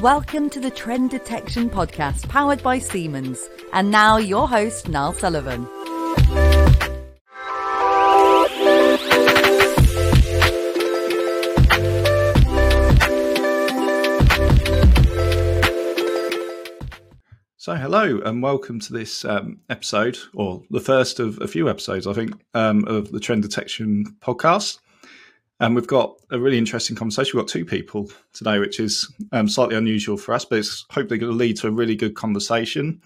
Welcome 0.00 0.50
to 0.50 0.60
the 0.60 0.70
Trend 0.70 1.08
Detection 1.08 1.70
Podcast 1.70 2.28
powered 2.28 2.62
by 2.62 2.78
Siemens. 2.78 3.48
And 3.72 3.90
now 3.90 4.18
your 4.18 4.46
host, 4.46 4.90
Niall 4.90 5.14
Sullivan. 5.14 5.66
So, 17.56 17.74
hello 17.74 18.20
and 18.20 18.42
welcome 18.42 18.78
to 18.80 18.92
this 18.92 19.24
um, 19.24 19.60
episode, 19.70 20.18
or 20.34 20.62
the 20.68 20.78
first 20.78 21.20
of 21.20 21.40
a 21.40 21.48
few 21.48 21.70
episodes, 21.70 22.06
I 22.06 22.12
think, 22.12 22.34
um, 22.52 22.84
of 22.86 23.12
the 23.12 23.18
Trend 23.18 23.44
Detection 23.44 24.04
podcast. 24.20 24.78
And 25.58 25.74
we've 25.74 25.86
got 25.86 26.16
a 26.30 26.38
really 26.38 26.58
interesting 26.58 26.96
conversation. 26.96 27.36
We've 27.36 27.46
got 27.46 27.50
two 27.50 27.64
people 27.64 28.10
today, 28.34 28.58
which 28.58 28.78
is 28.78 29.10
um, 29.32 29.48
slightly 29.48 29.76
unusual 29.76 30.16
for 30.18 30.34
us, 30.34 30.44
but 30.44 30.58
it's 30.58 30.84
hopefully 30.90 31.18
going 31.18 31.32
to 31.32 31.36
lead 31.38 31.56
to 31.58 31.68
a 31.68 31.70
really 31.70 31.96
good 31.96 32.14
conversation. 32.14 33.00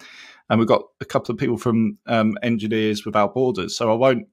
And 0.49 0.59
we've 0.59 0.67
got 0.67 0.83
a 0.99 1.05
couple 1.05 1.31
of 1.31 1.39
people 1.39 1.57
from 1.57 1.97
um, 2.07 2.37
Engineers 2.43 3.05
Without 3.05 3.33
Borders. 3.33 3.77
So 3.77 3.89
I 3.89 3.95
won't 3.95 4.27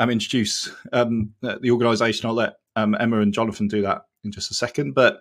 um, 0.00 0.10
introduce 0.10 0.68
um, 0.92 1.32
the 1.42 1.70
organisation. 1.70 2.28
I'll 2.28 2.34
let 2.34 2.54
um, 2.74 2.96
Emma 2.98 3.20
and 3.20 3.32
Jonathan 3.32 3.68
do 3.68 3.82
that 3.82 4.02
in 4.24 4.32
just 4.32 4.50
a 4.50 4.54
second. 4.54 4.94
But 4.94 5.20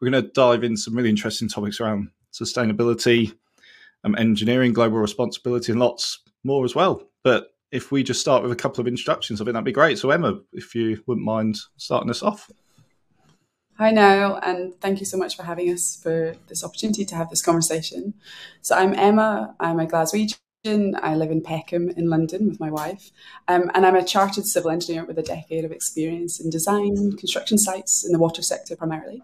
we're 0.00 0.10
going 0.10 0.22
to 0.22 0.30
dive 0.30 0.62
in 0.62 0.76
some 0.76 0.94
really 0.94 1.10
interesting 1.10 1.48
topics 1.48 1.80
around 1.80 2.10
sustainability 2.32 3.34
um, 4.04 4.14
engineering, 4.16 4.72
global 4.72 4.98
responsibility, 4.98 5.72
and 5.72 5.80
lots 5.80 6.20
more 6.44 6.64
as 6.64 6.76
well. 6.76 7.02
But 7.24 7.48
if 7.70 7.92
we 7.92 8.02
just 8.02 8.20
start 8.20 8.42
with 8.42 8.52
a 8.52 8.56
couple 8.56 8.80
of 8.80 8.86
introductions, 8.86 9.40
I 9.40 9.44
think 9.44 9.54
that'd 9.54 9.64
be 9.64 9.72
great. 9.72 9.98
So, 9.98 10.10
Emma, 10.10 10.40
if 10.52 10.74
you 10.74 11.02
wouldn't 11.06 11.26
mind 11.26 11.58
starting 11.76 12.10
us 12.10 12.22
off. 12.22 12.50
Hi, 13.78 13.90
Niall, 13.90 14.40
and 14.42 14.74
thank 14.80 14.98
you 14.98 15.06
so 15.06 15.16
much 15.16 15.36
for 15.36 15.44
having 15.44 15.68
us 15.70 16.00
for 16.02 16.34
this 16.48 16.64
opportunity 16.64 17.04
to 17.04 17.14
have 17.14 17.30
this 17.30 17.42
conversation. 17.42 18.14
So, 18.62 18.74
I'm 18.74 18.94
Emma, 18.94 19.54
I'm 19.60 19.78
a 19.78 19.86
Glaswegian 19.86 20.38
I 21.00 21.14
live 21.14 21.30
in 21.30 21.40
Peckham 21.40 21.88
in 21.90 22.10
London 22.10 22.48
with 22.48 22.58
my 22.58 22.70
wife, 22.70 23.10
um, 23.46 23.70
and 23.74 23.86
I'm 23.86 23.94
a 23.94 24.04
chartered 24.04 24.44
civil 24.44 24.70
engineer 24.70 25.04
with 25.04 25.16
a 25.16 25.22
decade 25.22 25.64
of 25.64 25.70
experience 25.70 26.40
in 26.40 26.50
design, 26.50 27.16
construction 27.16 27.58
sites 27.58 28.04
in 28.04 28.12
the 28.12 28.18
water 28.18 28.42
sector 28.42 28.74
primarily, 28.74 29.22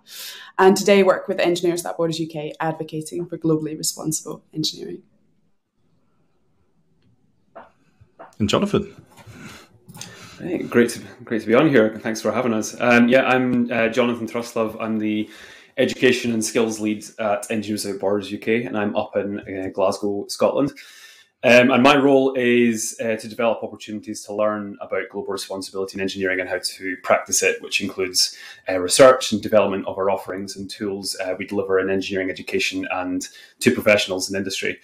and 0.59 0.77
today 0.77 1.03
work 1.03 1.27
with 1.27 1.41
Engineers 1.41 1.81
Without 1.81 1.97
Borders 1.97 2.20
UK 2.20 2.53
advocating 2.61 3.27
for 3.27 3.37
globally 3.37 3.77
responsible 3.77 4.45
engineering. 4.55 5.03
And 8.39 8.49
Jonathan. 8.49 8.95
Hey, 10.39 10.59
great 10.59 10.91
to 10.91 11.01
great 11.25 11.43
to 11.43 11.47
be 11.47 11.55
on 11.55 11.69
here. 11.69 11.99
Thanks 11.99 12.21
for 12.21 12.33
having 12.33 12.53
us. 12.53 12.79
Um, 12.81 13.09
yeah, 13.09 13.23
I'm 13.23 13.71
uh, 13.71 13.89
Jonathan 13.89 14.27
Truslove. 14.27 14.77
I'm 14.81 14.99
the 14.99 15.31
education 15.77 16.33
and 16.33 16.45
skills 16.45 16.81
lead 16.81 17.05
at 17.19 17.51
Engineers 17.51 17.85
Without 17.85 18.01
Borders 18.01 18.33
UK, 18.33 18.49
and 18.49 18.77
I'm 18.77 18.97
up 18.97 19.17
in 19.17 19.41
uh, 19.41 19.69
Glasgow, 19.73 20.27
Scotland. 20.29 20.73
Um, 21.45 21.71
and 21.71 21.83
my 21.83 21.95
role 21.95 22.33
is 22.35 22.99
uh, 23.05 23.17
to 23.17 23.29
develop 23.29 23.62
opportunities 23.62 24.23
to 24.25 24.35
learn 24.35 24.79
about 24.81 25.11
global 25.11 25.31
responsibility 25.31 25.97
in 25.97 26.01
engineering 26.01 26.41
and 26.41 26.49
how 26.49 26.59
to 26.62 26.97
practice 27.03 27.43
it, 27.43 27.61
which 27.61 27.83
includes 27.83 28.35
uh, 28.67 28.79
research 28.81 29.31
and 29.31 29.43
development 29.43 29.87
of 29.87 29.99
our 29.99 30.11
offerings 30.11 30.57
and 30.57 30.71
tools 30.71 31.15
uh, 31.23 31.35
we 31.39 31.47
deliver 31.47 31.79
in 31.79 31.91
engineering 31.91 32.31
education 32.31 32.89
and 32.93 33.29
to 33.61 33.71
professionals 33.73 34.31
in 34.31 34.37
industry. 34.37 34.81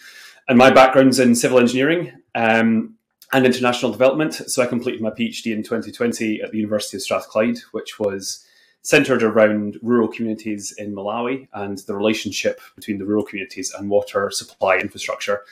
And 0.48 0.58
my 0.58 0.70
background's 0.70 1.18
in 1.18 1.34
civil 1.34 1.58
engineering 1.58 2.12
um, 2.34 2.96
and 3.32 3.46
international 3.46 3.92
development. 3.92 4.34
So 4.34 4.62
I 4.62 4.66
completed 4.66 5.00
my 5.00 5.10
PhD 5.10 5.52
in 5.52 5.62
2020 5.62 6.42
at 6.42 6.50
the 6.50 6.58
University 6.58 6.96
of 6.96 7.02
Strathclyde, 7.02 7.58
which 7.72 7.98
was 7.98 8.44
centered 8.82 9.22
around 9.22 9.78
rural 9.82 10.08
communities 10.08 10.72
in 10.78 10.94
Malawi 10.94 11.48
and 11.52 11.78
the 11.78 11.94
relationship 11.94 12.60
between 12.76 12.98
the 12.98 13.04
rural 13.04 13.24
communities 13.24 13.72
and 13.78 13.90
water 13.90 14.30
supply 14.30 14.78
infrastructure 14.78 15.42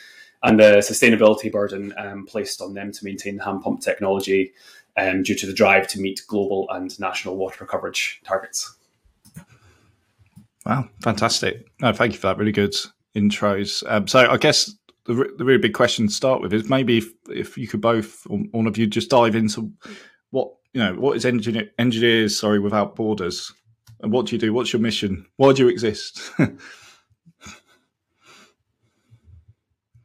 and 0.43 0.59
the 0.59 0.79
sustainability 0.79 1.51
burden 1.51 1.92
um, 1.98 2.25
placed 2.27 2.63
on 2.63 2.75
them 2.75 2.92
to 2.92 3.05
maintain 3.05 3.36
the 3.36 3.45
hand 3.45 3.63
pump 3.63 3.81
technology 3.81 4.52
um, 4.97 5.23
due 5.23 5.35
to 5.35 5.47
the 5.47 5.52
drive 5.52 5.89
to 5.89 6.01
meet 6.01 6.23
global 6.27 6.69
and 6.70 6.98
national 6.98 7.36
water 7.36 7.67
coverage 7.67 8.20
targets. 8.25 8.77
Wow, 10.64 10.89
fantastic. 11.02 11.67
No, 11.81 11.92
thank 11.92 12.13
you 12.13 12.19
for 12.19 12.29
that. 12.29 12.39
Really 12.39 12.52
good 12.52 12.75
intros. 13.17 13.83
Um, 13.91 14.07
so 14.07 14.31
I 14.31 14.36
guess 14.36 14.75
the, 15.08 15.35
the 15.39 15.45
really 15.45 15.58
big 15.58 15.73
question 15.73 16.07
to 16.07 16.13
start 16.13 16.42
with 16.42 16.52
is 16.52 16.69
maybe 16.69 16.98
if, 16.98 17.11
if 17.30 17.58
you 17.58 17.67
could 17.67 17.80
both, 17.80 18.27
all 18.52 18.69
of 18.69 18.77
you, 18.77 18.86
just 18.86 19.11
dive 19.11 19.35
into 19.35 19.73
what, 20.30 20.52
you 20.74 20.80
know, 20.80 20.95
what 20.95 21.17
is 21.17 21.24
engineer, 21.24 21.70
engineers, 21.79 22.39
sorry, 22.39 22.61
without 22.61 22.95
borders? 22.95 23.52
And 24.01 24.13
what 24.13 24.27
do 24.27 24.36
you 24.36 24.39
do? 24.39 24.52
What's 24.52 24.73
your 24.73 24.83
mission? 24.83 25.27
Why 25.36 25.52
do 25.52 25.64
you 25.64 25.69
exist? 25.69 26.20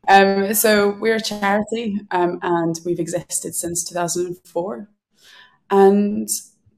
Um, 0.05 0.53
so 0.53 0.97
we're 0.99 1.15
a 1.15 1.21
charity 1.21 1.97
um, 2.11 2.37
and 2.41 2.77
we've 2.85 2.99
existed 2.99 3.55
since 3.55 3.85
2004. 3.85 4.89
And 5.69 6.27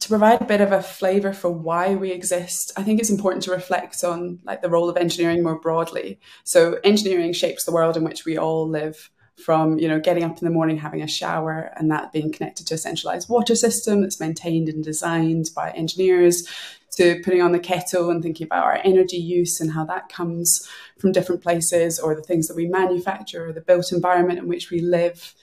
to 0.06 0.10
provide 0.10 0.40
a 0.40 0.46
bit 0.46 0.62
of 0.62 0.72
a 0.72 0.84
flavour 0.84 1.34
for 1.34 1.50
why 1.50 1.96
we 1.96 2.12
exist, 2.12 2.72
I 2.78 2.84
think 2.84 3.00
it's 3.00 3.10
important 3.10 3.44
to 3.44 3.52
reflect 3.52 4.04
on 4.04 4.40
like 4.44 4.62
the 4.62 4.70
role 4.70 4.88
of 4.88 4.98
engineering 4.98 5.42
more 5.42 5.60
broadly. 5.60 6.20
So 6.44 6.80
engineering 6.84 7.34
shapes 7.34 7.66
the 7.66 7.72
world 7.72 7.98
in 7.98 8.04
which 8.04 8.24
we 8.24 8.38
all 8.38 8.70
live 8.70 9.10
from 9.44 9.78
you 9.80 9.88
know 9.88 10.00
getting 10.00 10.24
up 10.24 10.38
in 10.38 10.46
the 10.46 10.54
morning 10.54 10.78
having 10.78 11.02
a 11.02 11.08
shower 11.08 11.74
and 11.76 11.92
that 11.92 12.14
being 12.14 12.32
connected 12.32 12.66
to 12.66 12.76
a 12.76 12.78
centralized 12.78 13.28
water 13.28 13.54
system 13.54 14.02
that's 14.02 14.18
maintained 14.18 14.70
and 14.70 14.82
designed 14.82 15.50
by 15.54 15.72
engineers 15.72 16.48
to 16.92 17.20
putting 17.22 17.42
on 17.42 17.52
the 17.52 17.60
kettle 17.60 18.10
and 18.10 18.24
thinking 18.24 18.46
about 18.46 18.64
our 18.64 18.80
energy 18.86 19.18
use 19.18 19.60
and 19.60 19.72
how 19.72 19.84
that 19.84 20.08
comes 20.08 20.70
from 20.98 21.12
different 21.12 21.42
places 21.42 22.00
or 22.00 22.16
the 22.16 22.22
things 22.22 22.48
that 22.48 22.56
we 22.56 22.68
manufacture 22.68 23.48
or 23.48 23.52
the 23.52 23.60
built 23.60 23.92
environment 23.92 24.40
in 24.40 24.48
which 24.48 24.70
we 24.70 24.80
live. 24.80 25.34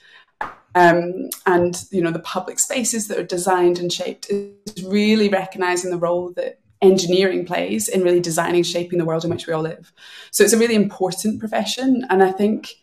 Um, 0.75 1.29
and 1.45 1.83
you 1.91 2.01
know 2.01 2.11
the 2.11 2.19
public 2.19 2.59
spaces 2.59 3.07
that 3.07 3.19
are 3.19 3.23
designed 3.23 3.79
and 3.79 3.93
shaped 3.93 4.29
is 4.29 4.83
really 4.83 5.29
recognizing 5.29 5.91
the 5.91 5.97
role 5.97 6.31
that 6.31 6.59
engineering 6.81 7.45
plays 7.45 7.87
in 7.87 8.03
really 8.03 8.19
designing 8.19 8.63
shaping 8.63 8.99
the 8.99 9.05
world 9.05 9.23
in 9.23 9.31
which 9.31 9.47
we 9.47 9.53
all 9.53 9.61
live. 9.61 9.93
So 10.31 10.43
it's 10.43 10.53
a 10.53 10.57
really 10.57 10.75
important 10.75 11.39
profession. 11.39 12.05
And 12.09 12.23
i 12.23 12.31
think 12.31 12.73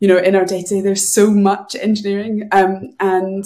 you 0.00 0.08
know 0.08 0.18
in 0.18 0.36
our 0.36 0.44
day 0.44 0.62
to 0.62 0.68
day 0.68 0.80
there's 0.80 1.08
so 1.08 1.30
much 1.30 1.74
engineering. 1.74 2.48
Um, 2.52 2.94
and 3.00 3.44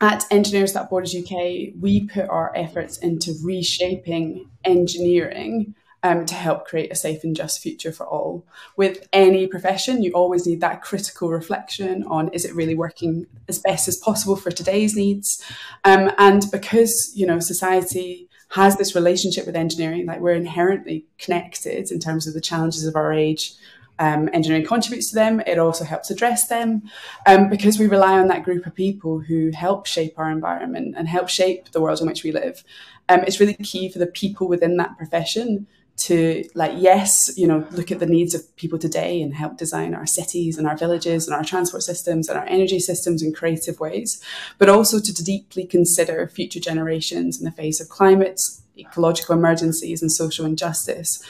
at 0.00 0.24
Engineers 0.30 0.70
Without 0.70 0.90
Borders 0.90 1.14
UK, 1.16 1.72
we 1.80 2.06
put 2.06 2.28
our 2.28 2.52
efforts 2.54 2.98
into 2.98 3.34
reshaping 3.42 4.48
engineering 4.64 5.74
um, 6.06 6.24
to 6.24 6.34
help 6.36 6.66
create 6.66 6.92
a 6.92 6.94
safe 6.94 7.24
and 7.24 7.34
just 7.34 7.60
future 7.60 7.90
for 7.90 8.06
all. 8.06 8.46
With 8.76 9.08
any 9.12 9.48
profession, 9.48 10.04
you 10.04 10.12
always 10.12 10.46
need 10.46 10.60
that 10.60 10.80
critical 10.80 11.30
reflection 11.30 12.04
on 12.04 12.28
is 12.28 12.44
it 12.44 12.54
really 12.54 12.76
working 12.76 13.26
as 13.48 13.58
best 13.58 13.88
as 13.88 13.96
possible 13.96 14.36
for 14.36 14.52
today's 14.52 14.94
needs? 14.94 15.42
Um, 15.84 16.12
and 16.16 16.44
because 16.52 17.10
you 17.16 17.26
know 17.26 17.40
society 17.40 18.28
has 18.50 18.76
this 18.76 18.94
relationship 18.94 19.46
with 19.46 19.56
engineering, 19.56 20.06
like 20.06 20.20
we're 20.20 20.34
inherently 20.34 21.06
connected 21.18 21.90
in 21.90 21.98
terms 21.98 22.28
of 22.28 22.34
the 22.34 22.40
challenges 22.40 22.84
of 22.86 22.94
our 22.94 23.12
age 23.12 23.54
um, 23.98 24.28
engineering 24.32 24.64
contributes 24.64 25.08
to 25.08 25.16
them, 25.16 25.40
it 25.40 25.58
also 25.58 25.82
helps 25.82 26.10
address 26.10 26.46
them 26.46 26.82
um, 27.26 27.48
because 27.48 27.78
we 27.78 27.88
rely 27.88 28.18
on 28.20 28.28
that 28.28 28.44
group 28.44 28.66
of 28.66 28.74
people 28.74 29.18
who 29.18 29.50
help 29.52 29.86
shape 29.86 30.18
our 30.18 30.30
environment 30.30 30.94
and 30.96 31.08
help 31.08 31.30
shape 31.30 31.72
the 31.72 31.80
world 31.80 32.00
in 32.00 32.06
which 32.06 32.22
we 32.22 32.30
live. 32.30 32.62
Um, 33.08 33.20
it's 33.26 33.40
really 33.40 33.54
key 33.54 33.90
for 33.90 33.98
the 33.98 34.06
people 34.06 34.48
within 34.48 34.76
that 34.76 34.98
profession 34.98 35.66
to 35.96 36.44
like 36.54 36.72
yes 36.76 37.30
you 37.38 37.46
know 37.46 37.66
look 37.70 37.90
at 37.90 37.98
the 37.98 38.06
needs 38.06 38.34
of 38.34 38.56
people 38.56 38.78
today 38.78 39.22
and 39.22 39.34
help 39.34 39.56
design 39.56 39.94
our 39.94 40.06
cities 40.06 40.58
and 40.58 40.66
our 40.66 40.76
villages 40.76 41.26
and 41.26 41.34
our 41.34 41.42
transport 41.42 41.82
systems 41.82 42.28
and 42.28 42.38
our 42.38 42.44
energy 42.46 42.78
systems 42.78 43.22
in 43.22 43.32
creative 43.32 43.80
ways 43.80 44.22
but 44.58 44.68
also 44.68 45.00
to 45.00 45.24
deeply 45.24 45.64
consider 45.64 46.28
future 46.28 46.60
generations 46.60 47.38
in 47.38 47.44
the 47.44 47.50
face 47.50 47.80
of 47.80 47.88
climate 47.88 48.40
ecological 48.78 49.34
emergencies 49.34 50.02
and 50.02 50.12
social 50.12 50.44
injustice. 50.44 51.22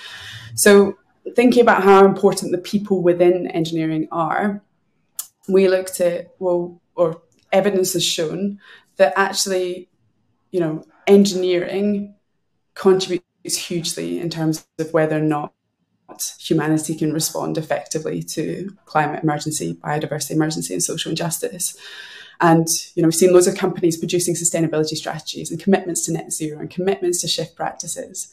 So 0.54 0.98
thinking 1.34 1.62
about 1.62 1.82
how 1.82 2.04
important 2.04 2.52
the 2.52 2.58
people 2.58 3.02
within 3.02 3.46
engineering 3.48 4.08
are, 4.10 4.62
we 5.48 5.68
looked 5.68 6.00
at, 6.00 6.34
well, 6.38 6.80
or 6.94 7.22
evidence 7.52 7.92
has 7.92 8.04
shown 8.04 8.58
that 8.96 9.12
actually, 9.16 9.88
you 10.50 10.60
know, 10.60 10.84
engineering 11.06 12.14
contributes 12.74 13.25
hugely 13.54 14.18
in 14.18 14.30
terms 14.30 14.66
of 14.78 14.92
whether 14.92 15.18
or 15.18 15.20
not 15.20 15.52
humanity 16.40 16.94
can 16.96 17.12
respond 17.12 17.58
effectively 17.58 18.22
to 18.22 18.74
climate 18.86 19.22
emergency, 19.22 19.74
biodiversity 19.74 20.32
emergency, 20.32 20.74
and 20.74 20.82
social 20.82 21.10
injustice. 21.10 21.76
And 22.40 22.66
you 22.94 23.02
know, 23.02 23.06
we've 23.06 23.14
seen 23.14 23.32
loads 23.32 23.46
of 23.46 23.56
companies 23.56 23.96
producing 23.96 24.34
sustainability 24.34 24.96
strategies 24.96 25.50
and 25.50 25.60
commitments 25.60 26.04
to 26.06 26.12
net 26.12 26.32
zero 26.32 26.58
and 26.58 26.70
commitments 26.70 27.20
to 27.22 27.28
shift 27.28 27.56
practices. 27.56 28.32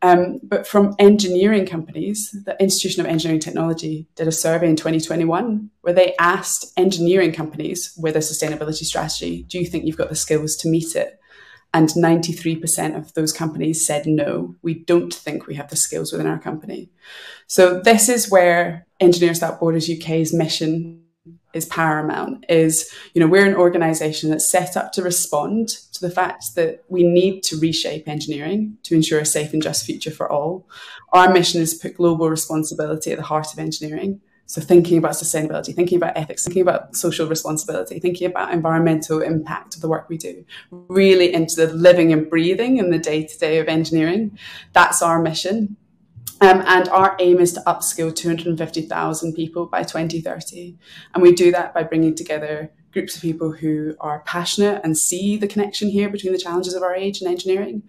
Um, 0.00 0.38
but 0.44 0.66
from 0.66 0.94
engineering 0.98 1.66
companies, 1.66 2.30
the 2.44 2.56
Institution 2.62 3.00
of 3.00 3.10
Engineering 3.10 3.40
Technology 3.40 4.06
did 4.14 4.28
a 4.28 4.32
survey 4.32 4.68
in 4.68 4.76
2021 4.76 5.70
where 5.80 5.92
they 5.92 6.14
asked 6.20 6.72
engineering 6.76 7.32
companies 7.32 7.92
with 8.00 8.14
a 8.14 8.20
sustainability 8.20 8.84
strategy, 8.84 9.42
do 9.48 9.58
you 9.58 9.66
think 9.66 9.84
you've 9.84 9.96
got 9.96 10.08
the 10.08 10.14
skills 10.14 10.54
to 10.56 10.68
meet 10.68 10.94
it? 10.94 11.18
And 11.74 11.90
93% 11.90 12.96
of 12.96 13.12
those 13.12 13.32
companies 13.32 13.86
said 13.86 14.06
no, 14.06 14.56
we 14.62 14.74
don't 14.74 15.12
think 15.12 15.46
we 15.46 15.54
have 15.56 15.68
the 15.68 15.76
skills 15.76 16.12
within 16.12 16.26
our 16.26 16.38
company. 16.38 16.90
So, 17.46 17.80
this 17.80 18.08
is 18.08 18.30
where 18.30 18.86
Engineers 19.00 19.36
Without 19.36 19.60
Borders 19.60 19.90
UK's 19.90 20.32
mission 20.32 21.04
is 21.54 21.66
paramount 21.66 22.44
is 22.48 22.90
you 23.14 23.20
know 23.20 23.26
we're 23.26 23.46
an 23.46 23.54
organization 23.54 24.30
that's 24.30 24.50
set 24.50 24.76
up 24.76 24.92
to 24.92 25.02
respond 25.02 25.68
to 25.68 26.00
the 26.00 26.10
fact 26.10 26.54
that 26.56 26.84
we 26.88 27.02
need 27.02 27.42
to 27.42 27.58
reshape 27.58 28.06
engineering 28.06 28.76
to 28.82 28.94
ensure 28.94 29.20
a 29.20 29.24
safe 29.24 29.52
and 29.52 29.62
just 29.62 29.86
future 29.86 30.10
for 30.10 30.30
all 30.30 30.68
our 31.12 31.32
mission 31.32 31.60
is 31.60 31.76
to 31.76 31.88
put 31.88 31.96
global 31.96 32.28
responsibility 32.28 33.10
at 33.12 33.18
the 33.18 33.24
heart 33.24 33.52
of 33.52 33.58
engineering 33.58 34.20
so 34.48 34.60
thinking 34.60 34.98
about 34.98 35.12
sustainability 35.12 35.74
thinking 35.74 35.96
about 35.96 36.16
ethics 36.16 36.44
thinking 36.44 36.62
about 36.62 36.96
social 36.96 37.28
responsibility 37.28 38.00
thinking 38.00 38.26
about 38.26 38.52
environmental 38.52 39.22
impact 39.22 39.76
of 39.76 39.80
the 39.80 39.88
work 39.88 40.08
we 40.08 40.16
do 40.16 40.44
really 40.88 41.32
into 41.32 41.54
the 41.54 41.72
living 41.72 42.12
and 42.12 42.28
breathing 42.28 42.78
in 42.78 42.90
the 42.90 42.98
day-to-day 42.98 43.58
of 43.58 43.68
engineering. 43.68 44.38
That's 44.72 45.02
our 45.02 45.20
mission. 45.20 45.76
Um, 46.40 46.62
and 46.66 46.88
our 46.90 47.16
aim 47.18 47.40
is 47.40 47.52
to 47.54 47.62
upskill 47.66 48.14
250,000 48.14 49.34
people 49.34 49.66
by 49.66 49.82
2030. 49.82 50.76
And 51.14 51.22
we 51.22 51.32
do 51.32 51.50
that 51.50 51.74
by 51.74 51.82
bringing 51.82 52.14
together 52.14 52.70
groups 52.92 53.16
of 53.16 53.22
people 53.22 53.52
who 53.52 53.94
are 54.00 54.20
passionate 54.20 54.80
and 54.84 54.96
see 54.96 55.36
the 55.36 55.48
connection 55.48 55.90
here 55.90 56.08
between 56.08 56.32
the 56.32 56.38
challenges 56.38 56.74
of 56.74 56.82
our 56.82 56.94
age 56.94 57.20
and 57.20 57.30
engineering, 57.30 57.82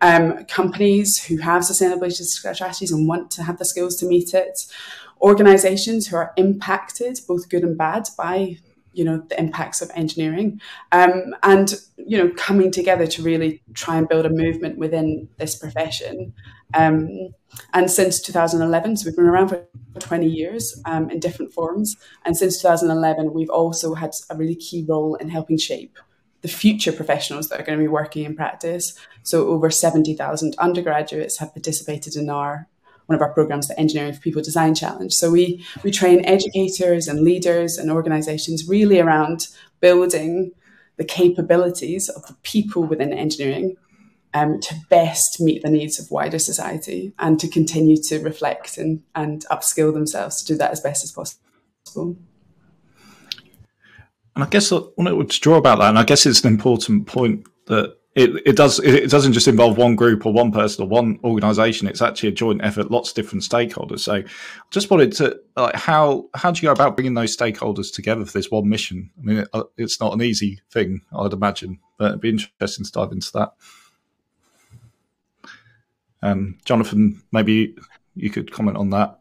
um, 0.00 0.44
companies 0.46 1.24
who 1.24 1.38
have 1.38 1.62
sustainability 1.62 2.22
strategies 2.22 2.92
and 2.92 3.08
want 3.08 3.30
to 3.32 3.42
have 3.42 3.58
the 3.58 3.64
skills 3.64 3.96
to 3.96 4.06
meet 4.06 4.32
it, 4.34 4.58
organizations 5.20 6.06
who 6.06 6.16
are 6.16 6.32
impacted, 6.36 7.20
both 7.26 7.48
good 7.48 7.62
and 7.62 7.76
bad, 7.76 8.08
by 8.16 8.58
you 8.92 9.04
know 9.04 9.22
the 9.28 9.38
impacts 9.38 9.82
of 9.82 9.90
engineering. 9.94 10.60
Um, 10.92 11.34
and 11.42 11.74
you 11.96 12.16
know 12.16 12.30
coming 12.36 12.70
together 12.70 13.06
to 13.06 13.22
really 13.22 13.62
try 13.74 13.96
and 13.96 14.08
build 14.08 14.26
a 14.26 14.30
movement 14.30 14.78
within 14.78 15.28
this 15.38 15.54
profession. 15.54 16.32
Um, 16.74 17.08
and 17.72 17.90
since 17.90 18.20
2011 18.20 18.96
so 18.96 19.06
we've 19.06 19.16
been 19.16 19.26
around 19.26 19.48
for 19.48 19.66
20 19.98 20.26
years 20.26 20.80
um, 20.84 21.10
in 21.10 21.20
different 21.20 21.52
forms. 21.52 21.96
And 22.24 22.36
since 22.36 22.60
2011 22.60 23.32
we've 23.32 23.50
also 23.50 23.94
had 23.94 24.10
a 24.30 24.36
really 24.36 24.56
key 24.56 24.84
role 24.88 25.14
in 25.14 25.28
helping 25.28 25.58
shape 25.58 25.96
the 26.42 26.48
future 26.48 26.92
professionals 26.92 27.48
that 27.48 27.60
are 27.60 27.64
going 27.64 27.78
to 27.78 27.82
be 27.82 27.88
working 27.88 28.24
in 28.24 28.36
practice. 28.36 28.96
So 29.22 29.48
over 29.48 29.70
70,000 29.70 30.54
undergraduates 30.58 31.38
have 31.38 31.52
participated 31.52 32.14
in 32.14 32.30
our 32.30 32.68
one 33.06 33.16
of 33.16 33.22
our 33.22 33.32
programs, 33.32 33.68
the 33.68 33.78
Engineering 33.78 34.12
for 34.12 34.20
People 34.20 34.42
Design 34.42 34.74
Challenge. 34.74 35.12
So 35.12 35.30
we 35.30 35.64
we 35.82 35.90
train 35.90 36.24
educators 36.24 37.08
and 37.08 37.22
leaders 37.22 37.78
and 37.78 37.90
organizations 37.90 38.68
really 38.68 39.00
around 39.00 39.48
building 39.80 40.52
the 40.96 41.04
capabilities 41.04 42.08
of 42.08 42.26
the 42.26 42.34
people 42.42 42.82
within 42.84 43.12
engineering 43.12 43.76
um, 44.34 44.60
to 44.60 44.74
best 44.90 45.40
meet 45.40 45.62
the 45.62 45.70
needs 45.70 45.98
of 45.98 46.10
wider 46.10 46.38
society 46.38 47.12
and 47.18 47.40
to 47.40 47.48
continue 47.48 47.96
to 48.02 48.18
reflect 48.18 48.76
and, 48.76 49.02
and 49.14 49.44
upskill 49.50 49.92
themselves 49.92 50.42
to 50.42 50.52
do 50.52 50.58
that 50.58 50.72
as 50.72 50.80
best 50.80 51.04
as 51.04 51.12
possible. 51.12 52.16
And 54.34 54.44
I 54.44 54.46
guess 54.46 54.72
I 54.72 54.76
I 54.76 55.24
to 55.30 55.40
draw 55.40 55.56
about 55.56 55.78
that, 55.78 55.88
and 55.88 55.98
I 55.98 56.04
guess 56.04 56.26
it's 56.26 56.44
an 56.44 56.52
important 56.52 57.06
point 57.06 57.46
that 57.66 57.96
it, 58.16 58.30
it 58.46 58.56
does 58.56 58.78
it 58.80 59.10
doesn't 59.10 59.34
just 59.34 59.46
involve 59.46 59.76
one 59.76 59.94
group 59.94 60.24
or 60.24 60.32
one 60.32 60.50
person 60.50 60.82
or 60.82 60.88
one 60.88 61.20
organization. 61.22 61.86
It's 61.86 62.00
actually 62.00 62.30
a 62.30 62.32
joint 62.32 62.64
effort 62.64 62.90
lots 62.90 63.10
of 63.10 63.14
different 63.14 63.44
stakeholders. 63.44 64.00
So 64.00 64.14
I 64.14 64.24
just 64.70 64.90
wanted 64.90 65.12
to 65.12 65.38
like 65.54 65.74
how 65.74 66.30
how 66.34 66.50
do 66.50 66.58
you 66.58 66.68
go 66.68 66.72
about 66.72 66.96
bringing 66.96 67.12
those 67.12 67.36
stakeholders 67.36 67.92
together 67.94 68.24
for 68.24 68.32
this 68.32 68.50
one 68.50 68.70
mission? 68.70 69.10
I 69.18 69.22
mean 69.22 69.36
it, 69.38 69.48
uh, 69.52 69.64
it's 69.76 70.00
not 70.00 70.14
an 70.14 70.22
easy 70.22 70.60
thing 70.70 71.02
i'd 71.18 71.32
imagine 71.32 71.78
but 71.98 72.08
it'd 72.08 72.20
be 72.20 72.30
interesting 72.30 72.86
to 72.86 72.90
dive 72.90 73.12
into 73.12 73.32
that. 73.32 73.52
Um, 76.22 76.58
jonathan 76.64 77.22
maybe 77.32 77.76
you 78.14 78.30
could 78.30 78.50
comment 78.50 78.78
on 78.78 78.90
that. 78.90 79.18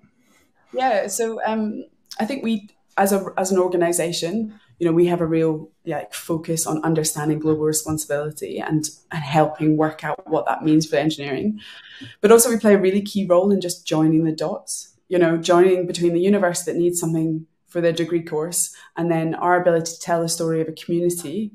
Yeah 0.71 1.07
so 1.07 1.41
um, 1.45 1.83
i 2.19 2.25
think 2.25 2.44
we 2.44 2.69
as 2.98 3.12
a 3.12 3.25
as 3.38 3.51
an 3.51 3.59
organization 3.59 4.57
you 4.80 4.86
know, 4.86 4.94
we 4.94 5.07
have 5.07 5.22
a 5.22 5.25
real 5.25 5.72
like 5.86 6.13
focus 6.13 6.68
on 6.68 6.83
understanding 6.83 7.39
global 7.39 7.63
responsibility 7.63 8.60
and 8.60 8.89
and 9.12 9.24
helping 9.24 9.77
work 9.77 10.04
out 10.04 10.27
what 10.27 10.45
that 10.45 10.63
means 10.63 10.86
for 10.86 10.98
engineering. 10.98 11.60
But 12.22 12.31
also 12.31 12.50
we 12.50 12.57
play 12.57 12.74
a 12.74 12.81
really 12.81 13.01
key 13.01 13.25
role 13.25 13.51
in 13.51 13.62
just 13.62 13.88
joining 13.88 14.25
the 14.25 14.31
dots, 14.31 14.95
you 15.07 15.18
know, 15.18 15.38
joining 15.38 15.88
between 15.88 16.13
the 16.13 16.19
university 16.19 16.72
that 16.72 16.77
needs 16.77 17.00
something 17.00 17.45
for 17.68 17.81
their 17.81 17.94
degree 17.94 18.24
course 18.24 18.75
and 18.95 19.12
then 19.12 19.36
our 19.36 19.60
ability 19.60 19.92
to 19.92 20.00
tell 20.00 20.22
the 20.22 20.30
story 20.30 20.62
of 20.62 20.68
a 20.68 20.72
community 20.72 21.51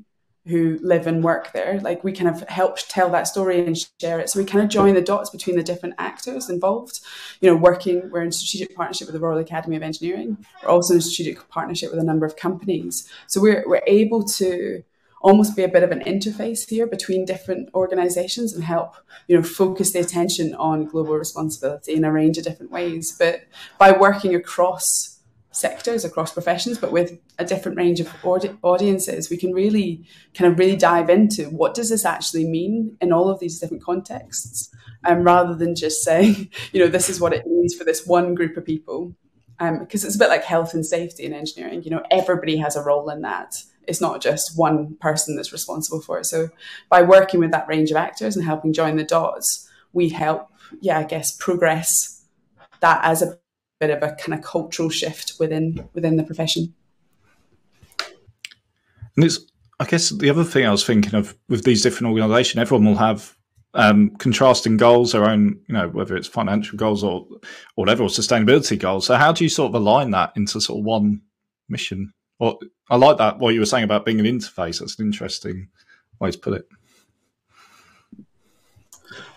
who 0.47 0.79
live 0.81 1.05
and 1.05 1.23
work 1.23 1.53
there. 1.53 1.79
Like 1.81 2.03
we 2.03 2.11
kind 2.11 2.29
of 2.29 2.47
help 2.49 2.77
tell 2.87 3.09
that 3.11 3.27
story 3.27 3.63
and 3.65 3.77
share 3.99 4.19
it. 4.19 4.29
So 4.29 4.39
we 4.39 4.45
kind 4.45 4.63
of 4.63 4.69
join 4.69 4.95
the 4.95 5.01
dots 5.01 5.29
between 5.29 5.55
the 5.55 5.63
different 5.63 5.95
actors 5.97 6.49
involved. 6.49 6.99
You 7.41 7.49
know, 7.49 7.55
working, 7.55 8.09
we're 8.09 8.23
in 8.23 8.31
strategic 8.31 8.75
partnership 8.75 9.07
with 9.07 9.13
the 9.13 9.19
Royal 9.19 9.37
Academy 9.37 9.75
of 9.75 9.83
Engineering. 9.83 10.37
We're 10.63 10.69
also 10.69 10.95
in 10.95 11.01
strategic 11.01 11.47
partnership 11.49 11.91
with 11.91 11.99
a 11.99 12.03
number 12.03 12.25
of 12.25 12.35
companies. 12.35 13.07
So 13.27 13.39
we're, 13.39 13.63
we're 13.67 13.83
able 13.85 14.23
to 14.23 14.83
almost 15.21 15.55
be 15.55 15.63
a 15.63 15.67
bit 15.67 15.83
of 15.83 15.91
an 15.91 15.99
interface 15.99 16.67
here 16.67 16.87
between 16.87 17.25
different 17.25 17.69
organizations 17.75 18.53
and 18.53 18.63
help, 18.63 18.95
you 19.27 19.37
know, 19.37 19.43
focus 19.43 19.93
the 19.93 19.99
attention 19.99 20.55
on 20.55 20.85
global 20.85 21.15
responsibility 21.15 21.93
in 21.93 22.03
a 22.03 22.11
range 22.11 22.39
of 22.39 22.43
different 22.43 22.71
ways. 22.71 23.15
But 23.17 23.41
by 23.77 23.91
working 23.91 24.33
across 24.33 25.19
sectors 25.51 26.05
across 26.05 26.33
professions 26.33 26.77
but 26.77 26.91
with 26.91 27.19
a 27.37 27.45
different 27.45 27.77
range 27.77 27.99
of 27.99 28.09
audi- 28.23 28.55
audiences 28.63 29.29
we 29.29 29.37
can 29.37 29.53
really 29.53 30.03
kind 30.33 30.51
of 30.51 30.57
really 30.57 30.77
dive 30.77 31.09
into 31.09 31.45
what 31.49 31.73
does 31.73 31.89
this 31.89 32.05
actually 32.05 32.45
mean 32.45 32.95
in 33.01 33.11
all 33.11 33.29
of 33.29 33.39
these 33.39 33.59
different 33.59 33.83
contexts 33.83 34.73
um, 35.05 35.23
rather 35.23 35.53
than 35.53 35.75
just 35.75 36.03
saying 36.03 36.49
you 36.71 36.79
know 36.79 36.87
this 36.87 37.09
is 37.09 37.19
what 37.19 37.33
it 37.33 37.45
means 37.45 37.75
for 37.75 37.83
this 37.83 38.05
one 38.05 38.35
group 38.35 38.57
of 38.57 38.65
people. 38.65 39.13
Um, 39.59 39.77
because 39.77 40.03
it's 40.03 40.15
a 40.15 40.17
bit 40.17 40.29
like 40.29 40.43
health 40.43 40.73
and 40.73 40.83
safety 40.83 41.23
in 41.23 41.33
engineering 41.33 41.83
you 41.83 41.91
know 41.91 42.01
everybody 42.09 42.57
has 42.57 42.75
a 42.75 42.83
role 42.83 43.09
in 43.09 43.21
that. 43.21 43.55
It's 43.87 44.01
not 44.01 44.21
just 44.21 44.57
one 44.57 44.95
person 45.01 45.35
that's 45.35 45.51
responsible 45.51 46.01
for 46.01 46.19
it. 46.19 46.25
So 46.25 46.49
by 46.89 47.01
working 47.01 47.39
with 47.39 47.51
that 47.51 47.67
range 47.67 47.91
of 47.91 47.97
actors 47.97 48.35
and 48.35 48.45
helping 48.45 48.73
join 48.73 48.95
the 48.95 49.03
dots 49.03 49.67
we 49.93 50.09
help 50.09 50.49
yeah 50.79 50.99
i 50.99 51.03
guess 51.03 51.35
progress 51.37 52.23
that 52.79 52.99
as 53.03 53.21
a 53.21 53.37
bit 53.81 53.89
of 53.89 54.03
a 54.03 54.15
kind 54.15 54.37
of 54.37 54.45
cultural 54.45 54.89
shift 54.89 55.33
within 55.39 55.89
within 55.93 56.15
the 56.15 56.23
profession. 56.23 56.73
And 59.17 59.25
it's, 59.25 59.39
I 59.79 59.85
guess, 59.85 60.09
the 60.09 60.29
other 60.29 60.45
thing 60.45 60.65
I 60.65 60.71
was 60.71 60.85
thinking 60.85 61.15
of 61.15 61.35
with 61.49 61.65
these 61.65 61.81
different 61.81 62.11
organisations, 62.11 62.61
everyone 62.61 62.85
will 62.85 62.95
have 62.95 63.35
um, 63.73 64.11
contrasting 64.17 64.77
goals, 64.77 65.11
their 65.11 65.25
own, 65.25 65.59
you 65.67 65.73
know, 65.73 65.89
whether 65.89 66.15
it's 66.15 66.27
financial 66.27 66.77
goals 66.77 67.03
or, 67.03 67.25
or 67.31 67.39
whatever, 67.75 68.03
or 68.03 68.09
sustainability 68.09 68.77
goals. 68.79 69.07
So 69.07 69.15
how 69.15 69.31
do 69.33 69.43
you 69.43 69.49
sort 69.49 69.69
of 69.71 69.75
align 69.75 70.11
that 70.11 70.31
into 70.35 70.61
sort 70.61 70.79
of 70.79 70.85
one 70.85 71.21
mission? 71.67 72.13
Or 72.39 72.59
I 72.89 72.95
like 72.97 73.17
that 73.17 73.39
what 73.39 73.53
you 73.53 73.59
were 73.59 73.65
saying 73.65 73.83
about 73.83 74.05
being 74.05 74.19
an 74.19 74.25
interface. 74.25 74.79
That's 74.79 74.99
an 74.99 75.05
interesting 75.05 75.67
way 76.19 76.31
to 76.31 76.37
put 76.37 76.53
it. 76.53 76.67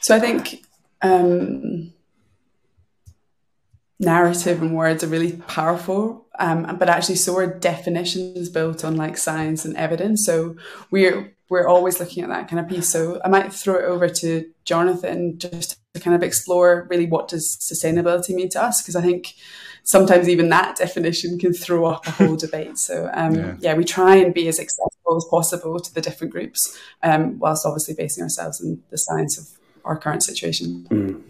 So 0.01 0.15
I 0.15 0.21
think 0.21 0.65
um, 1.01 1.94
narrative 4.01 4.61
and 4.61 4.75
words 4.75 5.05
are 5.05 5.09
really 5.09 5.33
powerful 5.49 6.27
um, 6.39 6.77
but 6.79 6.89
actually 6.89 7.15
so 7.15 7.37
are 7.37 7.47
definitions 7.47 8.49
built 8.49 8.85
on 8.85 8.97
like 8.97 9.17
science 9.17 9.65
and 9.65 9.77
evidence 9.77 10.25
so 10.27 10.57
we're 10.91 11.33
we're 11.49 11.69
always 11.69 12.01
looking 12.01 12.23
at 12.25 12.29
that 12.29 12.49
kind 12.49 12.59
of 12.59 12.69
piece 12.69 12.89
so 12.89 13.21
i 13.25 13.29
might 13.29 13.53
throw 13.53 13.77
it 13.77 13.85
over 13.85 14.09
to 14.09 14.45
jonathan 14.65 15.39
just 15.39 15.79
to 15.95 16.01
kind 16.01 16.17
of 16.17 16.23
explore 16.23 16.89
really 16.91 17.07
what 17.07 17.29
does 17.29 17.57
sustainability 17.61 18.35
mean 18.35 18.49
to 18.49 18.61
us 18.61 18.83
because 18.83 18.97
i 18.97 19.01
think 19.01 19.35
sometimes 19.85 20.29
even 20.29 20.49
that 20.49 20.77
definition 20.77 21.39
can 21.39 21.53
throw 21.53 21.85
up 21.85 22.05
a 22.07 22.11
whole 22.11 22.37
debate 22.37 22.77
so 22.79 23.09
um, 23.15 23.35
yeah. 23.35 23.57
yeah. 23.61 23.75
we 23.75 23.85
try 23.85 24.17
and 24.17 24.35
be 24.35 24.49
as 24.49 24.59
accessible 24.59 25.17
as 25.17 25.25
possible 25.27 25.79
to 25.79 25.95
the 25.95 26.01
different 26.01 26.33
groups 26.33 26.77
um, 27.05 27.39
whilst 27.39 27.65
obviously 27.65 27.95
basing 27.95 28.25
ourselves 28.25 28.61
in 28.61 28.83
the 28.91 28.99
science 28.99 29.39
of 29.39 29.47
our 29.85 29.97
current 29.97 30.23
situation 30.23 30.85
mm. 30.91 31.23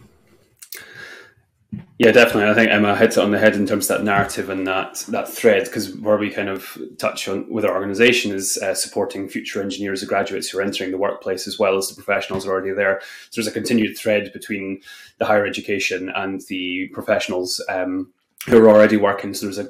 Yeah, 1.99 2.11
definitely. 2.11 2.51
I 2.51 2.55
think 2.55 2.71
Emma 2.71 2.97
hits 2.97 3.17
it 3.17 3.23
on 3.23 3.31
the 3.31 3.39
head 3.39 3.55
in 3.55 3.67
terms 3.67 3.89
of 3.89 3.99
that 3.99 4.05
narrative 4.05 4.51
and 4.51 4.67
that 4.67 5.05
that 5.09 5.29
thread, 5.29 5.65
because 5.65 5.95
where 5.97 6.17
we 6.17 6.29
kind 6.29 6.49
of 6.49 6.77
touch 6.99 7.29
on 7.29 7.49
with 7.51 7.65
our 7.65 7.75
organisation 7.75 8.35
is 8.35 8.59
uh, 8.63 8.75
supporting 8.75 9.29
future 9.29 9.63
engineers 9.63 10.03
and 10.03 10.09
graduates 10.09 10.49
who 10.49 10.59
are 10.59 10.63
entering 10.63 10.91
the 10.91 10.99
workplace 10.99 11.47
as 11.47 11.59
well 11.59 11.77
as 11.77 11.89
the 11.89 11.95
professionals 11.95 12.45
who 12.45 12.51
are 12.51 12.55
already 12.55 12.73
there. 12.73 13.01
So 13.31 13.41
there's 13.41 13.47
a 13.47 13.53
continued 13.53 13.97
thread 13.97 14.33
between 14.33 14.81
the 15.19 15.25
higher 15.25 15.47
education 15.47 16.11
and 16.15 16.41
the 16.49 16.89
professionals 16.89 17.65
um, 17.69 18.13
who 18.47 18.59
are 18.59 18.69
already 18.69 18.97
working. 18.97 19.33
So 19.33 19.47
there's 19.47 19.59
a 19.59 19.69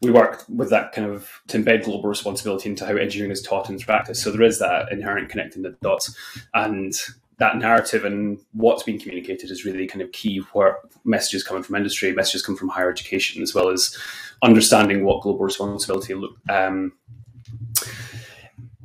we 0.00 0.10
work 0.10 0.44
with 0.48 0.70
that 0.70 0.92
kind 0.92 1.10
of 1.10 1.28
to 1.48 1.58
embed 1.58 1.84
global 1.84 2.08
responsibility 2.08 2.70
into 2.70 2.86
how 2.86 2.96
engineering 2.96 3.32
is 3.32 3.42
taught 3.42 3.68
in 3.68 3.78
practice. 3.78 4.22
So 4.22 4.30
there 4.30 4.42
is 4.42 4.58
that 4.60 4.92
inherent 4.92 5.28
connecting 5.28 5.62
the 5.62 5.76
dots, 5.82 6.16
and 6.54 6.94
that 7.38 7.56
narrative 7.56 8.04
and 8.04 8.38
what's 8.52 8.82
being 8.82 8.98
communicated 8.98 9.50
is 9.50 9.64
really 9.64 9.86
kind 9.86 10.02
of 10.02 10.12
key 10.12 10.38
where 10.52 10.78
messages 11.04 11.44
coming 11.44 11.62
from 11.62 11.76
industry, 11.76 12.12
messages 12.12 12.44
come 12.44 12.56
from 12.56 12.68
higher 12.68 12.90
education, 12.90 13.42
as 13.42 13.54
well 13.54 13.68
as 13.68 13.96
understanding 14.42 15.04
what 15.04 15.22
global 15.22 15.44
responsibility 15.44 16.14
look, 16.14 16.32
um, 16.48 16.92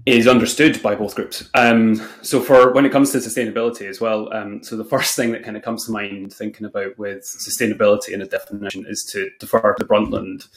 is 0.06 0.28
understood 0.28 0.82
by 0.84 0.94
both 0.94 1.16
groups. 1.16 1.50
Um, 1.56 1.96
so 2.22 2.42
for 2.42 2.74
when 2.74 2.86
it 2.86 2.92
comes 2.92 3.12
to 3.12 3.20
sustainability 3.20 3.88
as 3.88 4.00
well, 4.00 4.32
um, 4.34 4.62
so 4.62 4.76
the 4.76 4.84
first 4.84 5.16
thing 5.16 5.32
that 5.32 5.44
kind 5.44 5.58
of 5.58 5.64
comes 5.64 5.86
to 5.86 5.92
mind 5.92 6.34
thinking 6.34 6.68
about 6.68 6.98
with 7.00 7.24
sustainability 7.24 8.10
in 8.10 8.22
a 8.22 8.28
definition 8.28 8.86
is 8.88 9.04
to 9.14 9.30
defer 9.40 9.74
to 9.74 9.84
the 9.84 9.90
Brundtland 9.90 10.48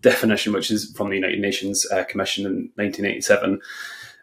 definition, 0.00 0.52
which 0.52 0.70
is 0.70 0.92
from 0.96 1.10
the 1.10 1.16
United 1.16 1.38
Nations 1.38 1.86
uh, 1.92 2.02
Commission 2.04 2.46
in 2.46 2.70
1987, 2.76 3.60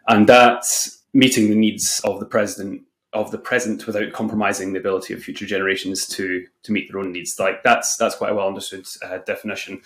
and 0.08 0.28
that's 0.28 1.02
meeting 1.14 1.48
the 1.48 1.56
needs 1.56 2.00
of 2.04 2.18
the 2.20 2.26
president 2.26 2.82
of 3.12 3.30
the 3.30 3.38
present 3.38 3.86
without 3.86 4.12
compromising 4.12 4.72
the 4.72 4.78
ability 4.78 5.12
of 5.12 5.22
future 5.22 5.46
generations 5.46 6.06
to 6.06 6.46
to 6.62 6.72
meet 6.72 6.90
their 6.90 7.00
own 7.00 7.12
needs. 7.12 7.36
Like 7.38 7.62
that's 7.62 7.96
that's 7.96 8.14
quite 8.14 8.32
a 8.32 8.34
well 8.34 8.48
understood 8.48 8.86
uh, 9.04 9.18
definition. 9.18 9.82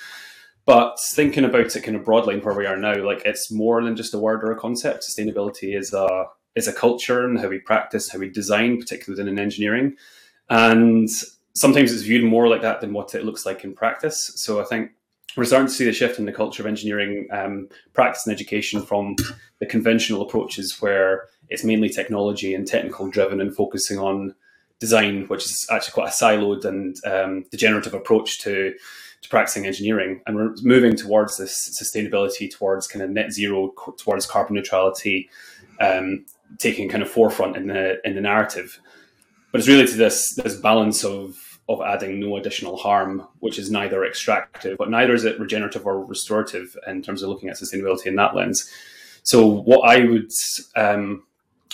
But 0.65 0.99
thinking 1.13 1.45
about 1.45 1.77
it 1.77 1.83
kind 1.83 1.97
of 1.97 2.05
broadly 2.05 2.35
and 2.35 2.45
where 2.45 2.55
we 2.55 2.67
are 2.67 2.77
now, 2.77 2.97
like 3.05 3.23
it's 3.25 3.53
more 3.53 3.83
than 3.83 3.97
just 3.97 4.15
a 4.15 4.19
word 4.19 4.43
or 4.43 4.51
a 4.51 4.59
concept. 4.59 5.05
Sustainability 5.05 5.77
is 5.77 5.93
a 5.93 6.27
is 6.55 6.67
a 6.67 6.73
culture 6.73 7.25
and 7.25 7.39
how 7.39 7.49
we 7.49 7.59
practice, 7.59 8.11
how 8.11 8.19
we 8.19 8.29
design, 8.29 8.79
particularly 8.79 9.23
within 9.23 9.39
engineering. 9.39 9.97
And 10.49 11.09
sometimes 11.55 11.93
it's 11.93 12.03
viewed 12.03 12.25
more 12.25 12.49
like 12.49 12.63
that 12.63 12.81
than 12.81 12.93
what 12.93 13.15
it 13.15 13.25
looks 13.25 13.45
like 13.45 13.63
in 13.63 13.75
practice. 13.75 14.33
So 14.37 14.61
I 14.61 14.65
think 14.65 14.93
we're 15.37 15.45
starting 15.45 15.69
to 15.69 15.73
see 15.73 15.85
the 15.85 15.93
shift 15.93 16.19
in 16.19 16.25
the 16.25 16.33
culture 16.33 16.63
of 16.63 16.67
engineering 16.67 17.29
um, 17.31 17.69
practice 17.93 18.27
and 18.27 18.35
education 18.35 18.83
from 18.83 19.17
the 19.59 19.67
conventional 19.67 20.23
approaches 20.23 20.81
where 20.81 21.25
it's 21.49 21.65
mainly 21.65 21.89
technology 21.89 22.55
and 22.55 22.67
technical 22.67 23.09
driven 23.09 23.41
and 23.41 23.55
focusing 23.55 23.99
on 23.99 24.35
design, 24.79 25.27
which 25.29 25.45
is 25.45 25.67
actually 25.71 25.93
quite 25.93 26.09
a 26.09 26.13
siloed 26.13 26.65
and 26.65 26.97
um, 27.05 27.45
degenerative 27.51 27.95
approach 27.95 28.39
to 28.41 28.75
to 29.23 29.29
practicing 29.31 29.67
engineering, 29.67 30.21
and 30.27 30.37
we're 30.37 30.55
moving 30.63 30.95
towards 30.95 31.39
this 31.39 31.81
sustainability, 31.83 32.51
towards 32.51 32.87
kind 32.87 33.03
of 33.03 33.11
net 33.11 33.33
zero, 33.33 33.73
towards 33.97 34.27
carbon 34.27 34.55
neutrality, 34.55 35.29
um, 35.81 36.27
taking 36.59 36.89
kind 36.89 37.03
of 37.03 37.11
forefront 37.11 37.57
in 37.57 37.67
the 37.67 37.99
in 38.05 38.15
the 38.15 38.21
narrative. 38.21 38.79
But 39.51 39.61
it's 39.61 39.69
really 39.69 39.87
to 39.87 39.97
this 39.97 40.35
this 40.35 40.57
balance 40.57 41.03
of 41.03 41.39
of 41.69 41.81
adding 41.81 42.21
no 42.21 42.37
additional 42.37 42.77
harm, 42.77 43.27
which 43.41 43.59
is 43.59 43.71
neither 43.71 44.05
extractive, 44.05 44.79
but 44.79 44.91
neither 44.91 45.15
is 45.15 45.25
it 45.25 45.41
regenerative 45.41 45.87
or 45.87 46.05
restorative 46.05 46.77
in 46.87 47.03
terms 47.03 47.23
of 47.23 47.29
looking 47.29 47.49
at 47.49 47.57
sustainability 47.57 48.07
in 48.07 48.17
that 48.17 48.37
lens. 48.37 48.71
So 49.23 49.45
what 49.47 49.89
I 49.89 50.05
would 50.05 50.31
um, 50.77 51.25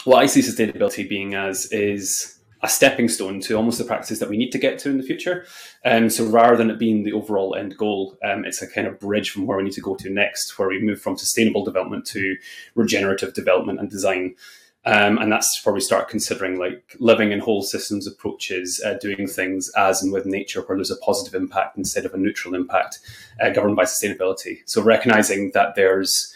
what 0.05 0.23
I 0.23 0.27
see 0.27 0.41
sustainability 0.41 1.09
being 1.09 1.35
as 1.35 1.71
is 1.71 2.39
a 2.63 2.69
stepping 2.69 3.09
stone 3.09 3.41
to 3.41 3.57
almost 3.57 3.79
the 3.79 3.85
practices 3.85 4.21
that 4.21 4.29
we 4.29 4.37
need 4.37 4.53
to 4.53 4.59
get 4.59 4.79
to 4.79 4.89
in 4.89 4.97
the 4.97 5.03
future. 5.03 5.45
And 5.85 6.05
um, 6.05 6.11
so 6.11 6.25
rather 6.25 6.57
than 6.57 6.71
it 6.71 6.79
being 6.79 7.03
the 7.03 7.13
overall 7.13 7.57
end 7.57 7.77
goal, 7.77 8.17
um, 8.25 8.45
it's 8.45 8.63
a 8.63 8.69
kind 8.69 8.87
of 8.87 9.01
bridge 9.01 9.31
from 9.31 9.47
where 9.47 9.59
we 9.59 9.65
need 9.65 9.73
to 9.73 9.81
go 9.81 9.97
to 9.97 10.11
next, 10.11 10.59
where 10.59 10.69
we 10.69 10.81
move 10.81 11.01
from 11.01 11.17
sustainable 11.17 11.65
development 11.65 12.07
to 12.07 12.37
regenerative 12.75 13.35
development 13.35 13.81
and 13.81 13.91
design. 13.91 14.37
Um, 14.85 15.19
and 15.19 15.31
that's 15.31 15.61
where 15.63 15.73
we 15.73 15.81
start 15.81 16.09
considering 16.09 16.59
like 16.59 16.97
living 16.99 17.31
in 17.31 17.39
whole 17.39 17.63
systems 17.63 18.07
approaches, 18.07 18.83
uh, 18.85 18.95
doing 18.95 19.29
things 19.29 19.71
as 19.77 20.03
and 20.03 20.13
with 20.13 20.27
nature, 20.27 20.63
where 20.63 20.77
there's 20.77 20.91
a 20.91 20.97
positive 20.97 21.41
impact 21.41 21.79
instead 21.79 22.05
of 22.05 22.15
a 22.15 22.19
neutral 22.19 22.55
impact, 22.55 22.99
uh, 23.41 23.51
governed 23.51 23.77
by 23.77 23.85
sustainability. 23.85 24.59
So 24.67 24.83
recognizing 24.83 25.53
that 25.55 25.77
there's 25.77 26.35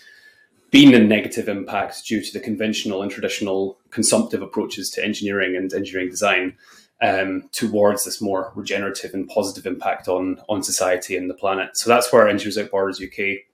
been 0.71 0.95
a 0.95 0.99
negative 0.99 1.49
impact 1.49 2.07
due 2.07 2.23
to 2.23 2.33
the 2.33 2.41
conventional 2.41 3.03
and 3.03 3.11
traditional 3.11 3.79
consumptive 3.91 4.43
approaches 4.43 4.91
to 4.91 5.05
engineering 5.05 5.57
and 5.57 5.73
engineering 5.73 6.11
design 6.11 6.57
um, 7.03 7.49
towards 7.53 8.05
this 8.05 8.23
more 8.23 8.53
regenerative 8.55 9.12
and 9.12 9.29
positive 9.29 9.67
impact 9.67 10.09
on 10.09 10.41
on 10.49 10.62
society 10.62 11.17
and 11.17 11.29
the 11.29 11.35
planet. 11.35 11.71
So 11.75 11.91
that's 11.91 12.12
where 12.12 12.29
Engineers 12.29 12.57
Without 12.57 12.71
Borders 12.71 13.03
UK 13.03 13.45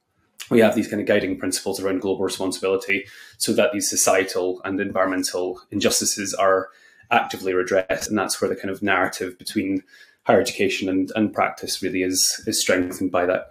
we 0.51 0.61
have 0.61 0.75
these 0.75 0.89
kind 0.89 1.01
of 1.01 1.07
guiding 1.07 1.39
principles 1.39 1.81
around 1.81 2.01
global 2.01 2.25
responsibility, 2.25 3.07
so 3.39 3.53
that 3.53 3.73
these 3.73 3.89
societal 3.89 4.61
and 4.65 4.81
environmental 4.81 5.61
injustices 5.71 6.35
are 6.35 6.69
actively 7.11 7.53
redressed, 7.53 8.09
and 8.09 8.19
that's 8.19 8.41
where 8.41 8.49
the 8.49 8.57
kind 8.57 8.71
of 8.71 8.83
narrative 8.83 9.39
between 9.39 9.83
higher 10.25 10.41
education 10.41 10.89
and, 10.89 11.11
and 11.15 11.33
practice 11.33 11.83
really 11.83 12.03
is 12.03 12.43
is 12.47 12.61
strengthened 12.61 13.11
by 13.11 13.27
that. 13.27 13.51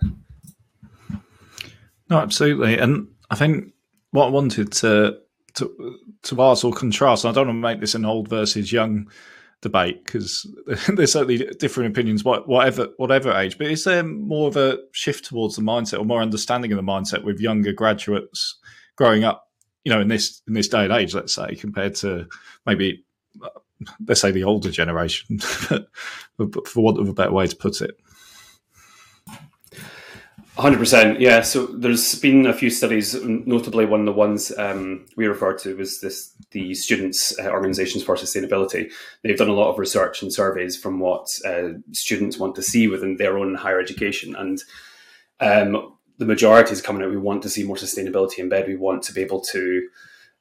No, 2.10 2.18
absolutely, 2.18 2.78
and 2.78 3.08
I 3.30 3.36
think 3.36 3.74
what 4.12 4.28
I 4.28 4.30
wanted 4.30 4.72
to 4.74 5.18
to 5.56 6.00
to 6.24 6.42
ask 6.42 6.64
or 6.64 6.74
contrast, 6.74 7.26
I 7.26 7.32
don't 7.32 7.48
want 7.48 7.58
to 7.58 7.62
make 7.62 7.80
this 7.80 7.96
an 7.96 8.06
old 8.06 8.28
versus 8.28 8.72
young 8.72 9.10
debate 9.62 10.04
because 10.04 10.46
there's 10.88 11.14
certainly 11.14 11.38
different 11.60 11.92
opinions, 11.92 12.24
whatever 12.24 12.88
whatever 12.98 13.32
age. 13.32 13.58
But 13.58 13.68
is 13.68 13.84
there 13.84 14.04
more 14.04 14.48
of 14.48 14.58
a 14.58 14.80
shift 14.92 15.26
towards 15.26 15.56
the 15.56 15.62
mindset 15.62 16.00
or 16.00 16.06
more 16.06 16.22
understanding 16.22 16.72
of 16.72 16.78
the 16.78 16.84
mindset 16.84 17.24
with 17.24 17.40
younger 17.40 17.74
graduates 17.74 18.60
growing 18.96 19.24
up, 19.24 19.48
you 19.84 19.92
know, 19.92 20.02
in 20.02 20.08
this 20.08 20.42
in 20.48 20.54
this 20.54 20.68
day 20.68 20.84
and 20.84 20.94
age, 20.94 21.14
let's 21.14 21.34
say, 21.34 21.56
compared 21.56 21.96
to 21.96 22.28
maybe 22.66 23.06
let's 24.08 24.22
say 24.22 24.32
the 24.32 24.44
older 24.44 24.72
generation, 24.72 25.40
for 25.40 25.88
want 26.76 27.00
of 27.00 27.10
a 27.10 27.14
better 27.14 27.32
way 27.32 27.48
to 27.48 27.56
put 27.56 27.82
it. 27.82 27.98
Hundred 30.58 30.80
percent, 30.80 31.20
yeah. 31.20 31.42
So 31.42 31.66
there's 31.66 32.16
been 32.16 32.46
a 32.46 32.54
few 32.54 32.70
studies, 32.70 33.16
notably 33.24 33.86
one 33.86 34.02
of 34.02 34.06
the 34.06 34.12
ones 34.12 34.52
um, 34.58 35.06
we 35.16 35.26
refer 35.26 35.58
to 35.60 35.76
was 35.78 36.02
this 36.02 36.36
the 36.52 36.74
Students 36.74 37.38
uh, 37.40 37.50
Organising 37.50 38.02
for 38.02 38.16
Sustainability. 38.16 38.92
They've 39.24 39.38
done 39.38 39.50
a 39.50 39.54
lot 39.54 39.72
of 39.72 39.80
research 39.80 40.22
and 40.22 40.32
surveys 40.32 40.78
from 40.78 41.00
what 41.00 41.28
uh, 41.46 41.70
students 41.92 42.38
want 42.38 42.56
to 42.56 42.64
see 42.64 42.88
within 42.88 43.18
their 43.18 43.38
own 43.38 43.56
higher 43.56 43.80
education, 43.80 44.36
and 44.36 44.62
um, 45.40 45.94
the 46.18 46.26
majority 46.26 46.72
is 46.72 46.82
coming 46.82 47.04
out. 47.04 47.10
We 47.10 47.18
want 47.18 47.42
to 47.44 47.50
see 47.50 47.64
more 47.64 47.78
sustainability 47.78 48.40
in 48.40 48.50
bed. 48.50 48.68
We 48.68 48.76
want 48.76 49.04
to 49.04 49.14
be 49.14 49.22
able 49.22 49.42
to 49.52 49.88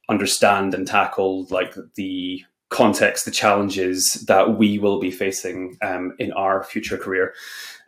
understand 0.09 0.75
and 0.75 0.87
tackle 0.87 1.47
like 1.51 1.75
the 1.95 2.45
context, 2.69 3.25
the 3.25 3.31
challenges 3.31 4.25
that 4.29 4.57
we 4.57 4.79
will 4.79 5.01
be 5.01 5.11
facing 5.11 5.77
um, 5.83 6.15
in 6.19 6.33
our 6.33 6.63
future 6.63 6.97
career. 6.97 7.35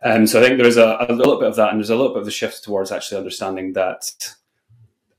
Um, 0.03 0.27
so 0.27 0.39
I 0.39 0.43
think 0.43 0.61
there's 0.61 0.77
a, 0.77 1.05
a, 1.07 1.13
little 1.13 1.39
bit 1.39 1.47
of 1.47 1.55
that, 1.55 1.69
and 1.69 1.79
there's 1.79 1.89
a 1.89 1.95
little 1.95 2.13
bit 2.13 2.21
of 2.23 2.27
a 2.27 2.31
shift 2.31 2.63
towards 2.63 2.91
actually 2.91 3.17
understanding 3.17 3.73
that 3.73 4.11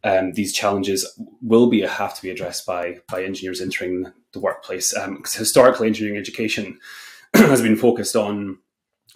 um, 0.04 0.32
these 0.32 0.52
challenges 0.52 1.18
will 1.40 1.68
be 1.68 1.80
have 1.80 2.14
to 2.14 2.22
be 2.22 2.30
addressed 2.30 2.66
by 2.66 2.98
by 3.10 3.24
engineers 3.24 3.60
entering 3.60 4.12
the 4.32 4.40
workplace. 4.40 4.92
Because 4.92 5.34
um, 5.34 5.38
historically, 5.38 5.88
engineering 5.88 6.18
education 6.18 6.78
has 7.34 7.62
been 7.62 7.76
focused 7.76 8.14
on 8.14 8.58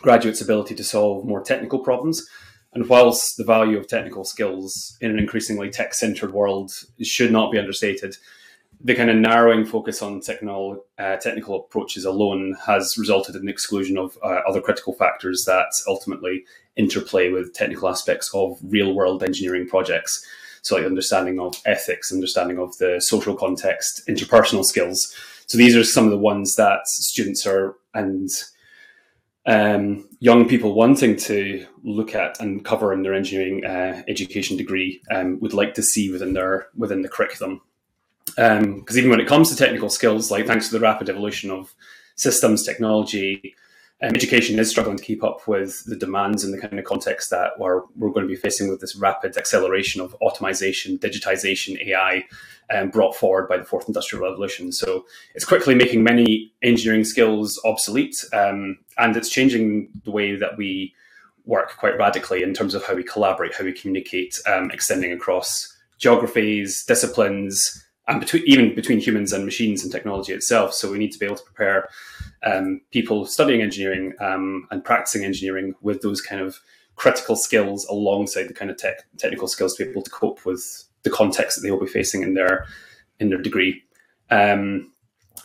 graduates' 0.00 0.40
ability 0.40 0.74
to 0.74 0.84
solve 0.84 1.24
more 1.24 1.42
technical 1.42 1.80
problems. 1.80 2.26
And 2.72 2.88
whilst 2.88 3.36
the 3.36 3.44
value 3.44 3.78
of 3.78 3.88
technical 3.88 4.24
skills 4.24 4.96
in 5.00 5.10
an 5.10 5.18
increasingly 5.18 5.70
tech 5.70 5.94
centered 5.94 6.32
world 6.32 6.72
should 7.02 7.32
not 7.32 7.50
be 7.50 7.58
understated, 7.58 8.16
the 8.80 8.94
kind 8.94 9.10
of 9.10 9.16
narrowing 9.16 9.64
focus 9.64 10.02
on 10.02 10.20
technical 10.20 10.84
uh, 10.98 11.16
technical 11.16 11.56
approaches 11.56 12.04
alone 12.04 12.56
has 12.64 12.96
resulted 12.96 13.34
in 13.34 13.44
the 13.44 13.52
exclusion 13.52 13.98
of 13.98 14.16
uh, 14.22 14.40
other 14.48 14.60
critical 14.60 14.94
factors 14.94 15.44
that 15.44 15.68
ultimately 15.86 16.44
interplay 16.76 17.30
with 17.30 17.52
technical 17.52 17.88
aspects 17.88 18.30
of 18.32 18.58
real 18.62 18.94
world 18.94 19.22
engineering 19.22 19.66
projects. 19.66 20.24
So, 20.68 20.76
like 20.76 20.84
understanding 20.84 21.40
of 21.40 21.54
ethics, 21.64 22.12
understanding 22.12 22.58
of 22.58 22.76
the 22.78 23.00
social 23.00 23.34
context, 23.34 24.02
interpersonal 24.08 24.64
skills. 24.64 25.14
So, 25.46 25.56
these 25.56 25.74
are 25.76 25.84
some 25.84 26.04
of 26.04 26.10
the 26.10 26.18
ones 26.18 26.56
that 26.56 26.86
students 26.86 27.46
are 27.46 27.76
and 27.94 28.28
um, 29.46 30.08
young 30.20 30.46
people 30.46 30.74
wanting 30.74 31.16
to 31.16 31.66
look 31.82 32.14
at 32.14 32.38
and 32.38 32.64
cover 32.64 32.92
in 32.92 33.02
their 33.02 33.14
engineering 33.14 33.64
uh, 33.64 34.02
education 34.06 34.58
degree 34.58 35.00
um, 35.10 35.40
would 35.40 35.54
like 35.54 35.72
to 35.74 35.82
see 35.82 36.12
within 36.12 36.34
their 36.34 36.68
within 36.76 37.00
the 37.00 37.08
curriculum 37.08 37.62
because 38.36 38.96
um, 38.96 38.98
even 38.98 39.10
when 39.10 39.20
it 39.20 39.26
comes 39.26 39.50
to 39.50 39.56
technical 39.56 39.88
skills, 39.88 40.30
like 40.30 40.46
thanks 40.46 40.68
to 40.68 40.74
the 40.74 40.80
rapid 40.80 41.08
evolution 41.08 41.50
of 41.50 41.74
systems 42.14 42.62
technology, 42.62 43.54
um, 44.00 44.14
education 44.14 44.58
is 44.58 44.70
struggling 44.70 44.96
to 44.96 45.02
keep 45.02 45.24
up 45.24 45.46
with 45.48 45.84
the 45.86 45.96
demands 45.96 46.44
and 46.44 46.54
the 46.54 46.58
kind 46.58 46.78
of 46.78 46.84
context 46.84 47.30
that 47.30 47.58
we're, 47.58 47.82
we're 47.96 48.10
going 48.10 48.26
to 48.26 48.32
be 48.32 48.36
facing 48.36 48.68
with 48.68 48.80
this 48.80 48.94
rapid 48.94 49.36
acceleration 49.36 50.00
of 50.00 50.14
automation, 50.14 50.98
digitization, 50.98 51.84
AI, 51.84 52.24
um, 52.70 52.90
brought 52.90 53.16
forward 53.16 53.48
by 53.48 53.56
the 53.56 53.64
fourth 53.64 53.88
industrial 53.88 54.24
revolution. 54.24 54.70
So 54.70 55.04
it's 55.34 55.44
quickly 55.44 55.74
making 55.74 56.04
many 56.04 56.52
engineering 56.62 57.04
skills 57.04 57.60
obsolete, 57.64 58.24
um, 58.32 58.78
and 58.98 59.16
it's 59.16 59.30
changing 59.30 59.88
the 60.04 60.12
way 60.12 60.36
that 60.36 60.56
we 60.56 60.94
work 61.44 61.76
quite 61.76 61.98
radically 61.98 62.42
in 62.42 62.54
terms 62.54 62.74
of 62.74 62.84
how 62.84 62.94
we 62.94 63.02
collaborate, 63.02 63.54
how 63.54 63.64
we 63.64 63.72
communicate, 63.72 64.38
um, 64.46 64.70
extending 64.70 65.12
across 65.12 65.74
geographies, 65.98 66.84
disciplines, 66.84 67.84
and 68.08 68.20
between 68.20 68.42
even 68.46 68.74
between 68.74 68.98
humans 68.98 69.32
and 69.32 69.44
machines 69.44 69.82
and 69.82 69.92
technology 69.92 70.32
itself. 70.32 70.72
So 70.72 70.90
we 70.90 70.98
need 70.98 71.12
to 71.12 71.18
be 71.18 71.26
able 71.26 71.36
to 71.36 71.44
prepare 71.44 71.88
um, 72.42 72.80
people 72.90 73.26
studying 73.26 73.60
engineering 73.60 74.14
um, 74.20 74.66
and 74.70 74.82
practicing 74.82 75.24
engineering 75.24 75.74
with 75.82 76.00
those 76.00 76.20
kind 76.20 76.40
of 76.40 76.58
critical 76.96 77.36
skills 77.36 77.86
alongside 77.86 78.48
the 78.48 78.54
kind 78.54 78.70
of 78.70 78.78
tech, 78.78 79.04
technical 79.18 79.46
skills 79.46 79.76
to 79.76 79.84
be 79.84 79.90
able 79.90 80.02
to 80.02 80.10
cope 80.10 80.44
with 80.44 80.84
the 81.02 81.10
context 81.10 81.56
that 81.56 81.62
they 81.62 81.70
will 81.70 81.80
be 81.80 81.86
facing 81.86 82.22
in 82.22 82.34
their 82.34 82.66
in 83.20 83.28
their 83.28 83.42
degree. 83.42 83.82
Um, 84.30 84.92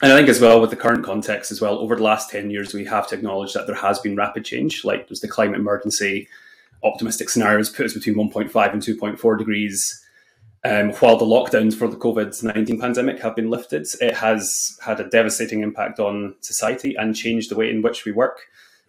and 0.02 0.12
I 0.12 0.18
think 0.18 0.30
as 0.30 0.42
well 0.42 0.60
with 0.60 0.70
the 0.70 0.76
current 0.76 1.06
context 1.06 1.52
as 1.52 1.62
well, 1.62 1.78
over 1.78 1.96
the 1.96 2.04
last 2.04 2.30
10 2.30 2.50
years, 2.50 2.74
we 2.74 2.86
have 2.86 3.08
to 3.10 3.16
acknowledge 3.16 3.54
that 3.54 3.68
there 3.68 3.76
has 3.76 4.00
been 4.00 4.16
rapid 4.16 4.44
change. 4.44 4.84
Like 4.84 5.08
there's 5.08 5.22
the 5.22 5.28
climate 5.28 5.60
emergency, 5.60 6.28
optimistic 6.84 7.30
scenarios 7.30 7.70
put 7.70 7.86
us 7.86 7.94
between 7.94 8.16
1.5 8.16 8.74
and 8.74 8.82
2.4 8.82 9.38
degrees 9.38 10.03
um, 10.66 10.92
while 10.94 11.18
the 11.18 11.26
lockdowns 11.26 11.76
for 11.76 11.88
the 11.88 11.98
COVID 11.98 12.42
19 12.42 12.80
pandemic 12.80 13.22
have 13.22 13.36
been 13.36 13.50
lifted, 13.50 13.86
it 14.00 14.16
has 14.16 14.78
had 14.84 15.00
a 15.00 15.10
devastating 15.10 15.62
impact 15.62 16.00
on 16.00 16.36
society 16.40 16.96
and 16.96 17.16
changed 17.16 17.52
the 17.52 17.56
way 17.56 17.70
in 17.70 17.82
which 17.82 18.06
we 18.06 18.12
work. 18.12 18.40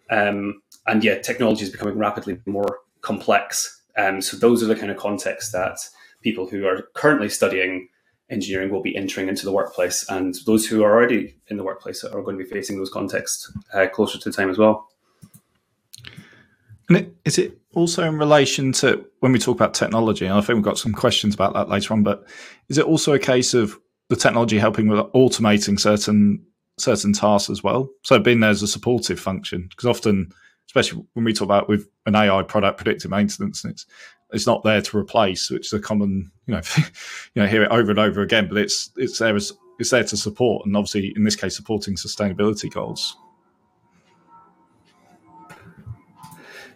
Um, 0.09 0.61
and 0.87 1.03
yeah, 1.03 1.19
technology 1.19 1.63
is 1.63 1.69
becoming 1.69 1.97
rapidly 1.97 2.39
more 2.45 2.79
complex. 3.01 3.81
Um, 3.97 4.21
so, 4.21 4.37
those 4.37 4.63
are 4.63 4.67
the 4.67 4.75
kind 4.75 4.91
of 4.91 4.97
contexts 4.97 5.51
that 5.51 5.77
people 6.21 6.47
who 6.47 6.65
are 6.65 6.83
currently 6.93 7.29
studying 7.29 7.89
engineering 8.29 8.71
will 8.71 8.81
be 8.81 8.95
entering 8.95 9.27
into 9.27 9.45
the 9.45 9.51
workplace. 9.51 10.05
And 10.09 10.35
those 10.45 10.65
who 10.65 10.83
are 10.83 10.91
already 10.91 11.35
in 11.47 11.57
the 11.57 11.63
workplace 11.63 12.03
are 12.03 12.21
going 12.21 12.37
to 12.37 12.43
be 12.43 12.49
facing 12.49 12.77
those 12.77 12.89
contexts 12.89 13.51
uh, 13.73 13.87
closer 13.87 14.17
to 14.19 14.31
time 14.31 14.49
as 14.49 14.57
well. 14.57 14.89
And 16.89 16.97
it, 16.97 17.15
is 17.25 17.37
it 17.37 17.57
also 17.73 18.03
in 18.03 18.17
relation 18.17 18.71
to 18.73 19.05
when 19.19 19.31
we 19.31 19.39
talk 19.39 19.55
about 19.55 19.73
technology? 19.73 20.25
And 20.25 20.35
I 20.35 20.41
think 20.41 20.55
we've 20.55 20.63
got 20.63 20.77
some 20.77 20.93
questions 20.93 21.33
about 21.33 21.53
that 21.53 21.69
later 21.69 21.93
on. 21.93 22.03
But 22.03 22.27
is 22.69 22.77
it 22.77 22.85
also 22.85 23.13
a 23.13 23.19
case 23.19 23.53
of 23.53 23.79
the 24.09 24.15
technology 24.15 24.59
helping 24.59 24.87
with 24.87 24.99
automating 25.13 25.79
certain 25.79 26.45
certain 26.77 27.13
tasks 27.13 27.49
as 27.49 27.63
well? 27.63 27.89
So 28.03 28.19
being 28.19 28.39
there 28.39 28.49
as 28.49 28.61
a 28.61 28.67
supportive 28.67 29.19
function, 29.19 29.67
because 29.69 29.85
often, 29.85 30.31
especially 30.67 31.05
when 31.13 31.25
we 31.25 31.33
talk 31.33 31.45
about 31.45 31.67
with 31.67 31.87
an 32.05 32.15
AI 32.15 32.43
product 32.43 32.77
predictive 32.77 33.11
maintenance, 33.11 33.65
it's 33.65 33.85
it's 34.31 34.47
not 34.47 34.63
there 34.63 34.81
to 34.81 34.97
replace, 34.97 35.49
which 35.49 35.67
is 35.67 35.73
a 35.73 35.79
common 35.79 36.31
you 36.45 36.53
know 36.53 36.61
you 37.33 37.41
know 37.41 37.47
hear 37.47 37.63
it 37.63 37.71
over 37.71 37.89
and 37.89 37.99
over 37.99 38.21
again. 38.21 38.47
But 38.47 38.59
it's 38.59 38.91
it's 38.95 39.17
there 39.17 39.35
as 39.35 39.51
it's 39.79 39.89
there 39.89 40.03
to 40.03 40.17
support, 40.17 40.65
and 40.65 40.77
obviously 40.77 41.13
in 41.15 41.23
this 41.23 41.35
case, 41.35 41.55
supporting 41.55 41.95
sustainability 41.95 42.71
goals. 42.71 43.17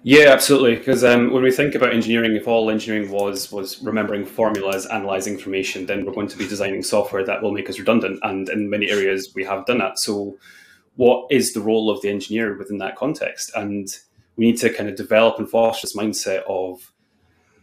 Yeah, 0.03 0.29
absolutely. 0.29 0.75
Because 0.75 1.03
um, 1.03 1.31
when 1.31 1.43
we 1.43 1.51
think 1.51 1.75
about 1.75 1.93
engineering, 1.93 2.35
if 2.35 2.47
all 2.47 2.69
engineering 2.69 3.11
was 3.11 3.51
was 3.51 3.81
remembering 3.83 4.25
formulas, 4.25 4.85
analyzing 4.85 5.33
information, 5.33 5.87
then 5.87 6.05
we're 6.05 6.13
going 6.13 6.29
to 6.29 6.37
be 6.37 6.47
designing 6.47 6.83
software 6.83 7.25
that 7.25 7.41
will 7.41 7.51
make 7.51 7.69
us 7.69 7.79
redundant. 7.79 8.19
And 8.23 8.47
in 8.47 8.69
many 8.69 8.89
areas, 8.89 9.33
we 9.35 9.43
have 9.43 9.65
done 9.65 9.79
that. 9.79 9.99
So, 9.99 10.37
what 10.95 11.27
is 11.29 11.53
the 11.53 11.61
role 11.61 11.89
of 11.89 12.01
the 12.01 12.09
engineer 12.09 12.57
within 12.57 12.77
that 12.77 12.95
context? 12.95 13.51
And 13.55 13.87
we 14.37 14.45
need 14.45 14.57
to 14.59 14.73
kind 14.73 14.87
of 14.87 14.95
develop 14.95 15.37
and 15.37 15.49
foster 15.49 15.85
this 15.85 15.97
mindset 15.97 16.43
of, 16.47 16.93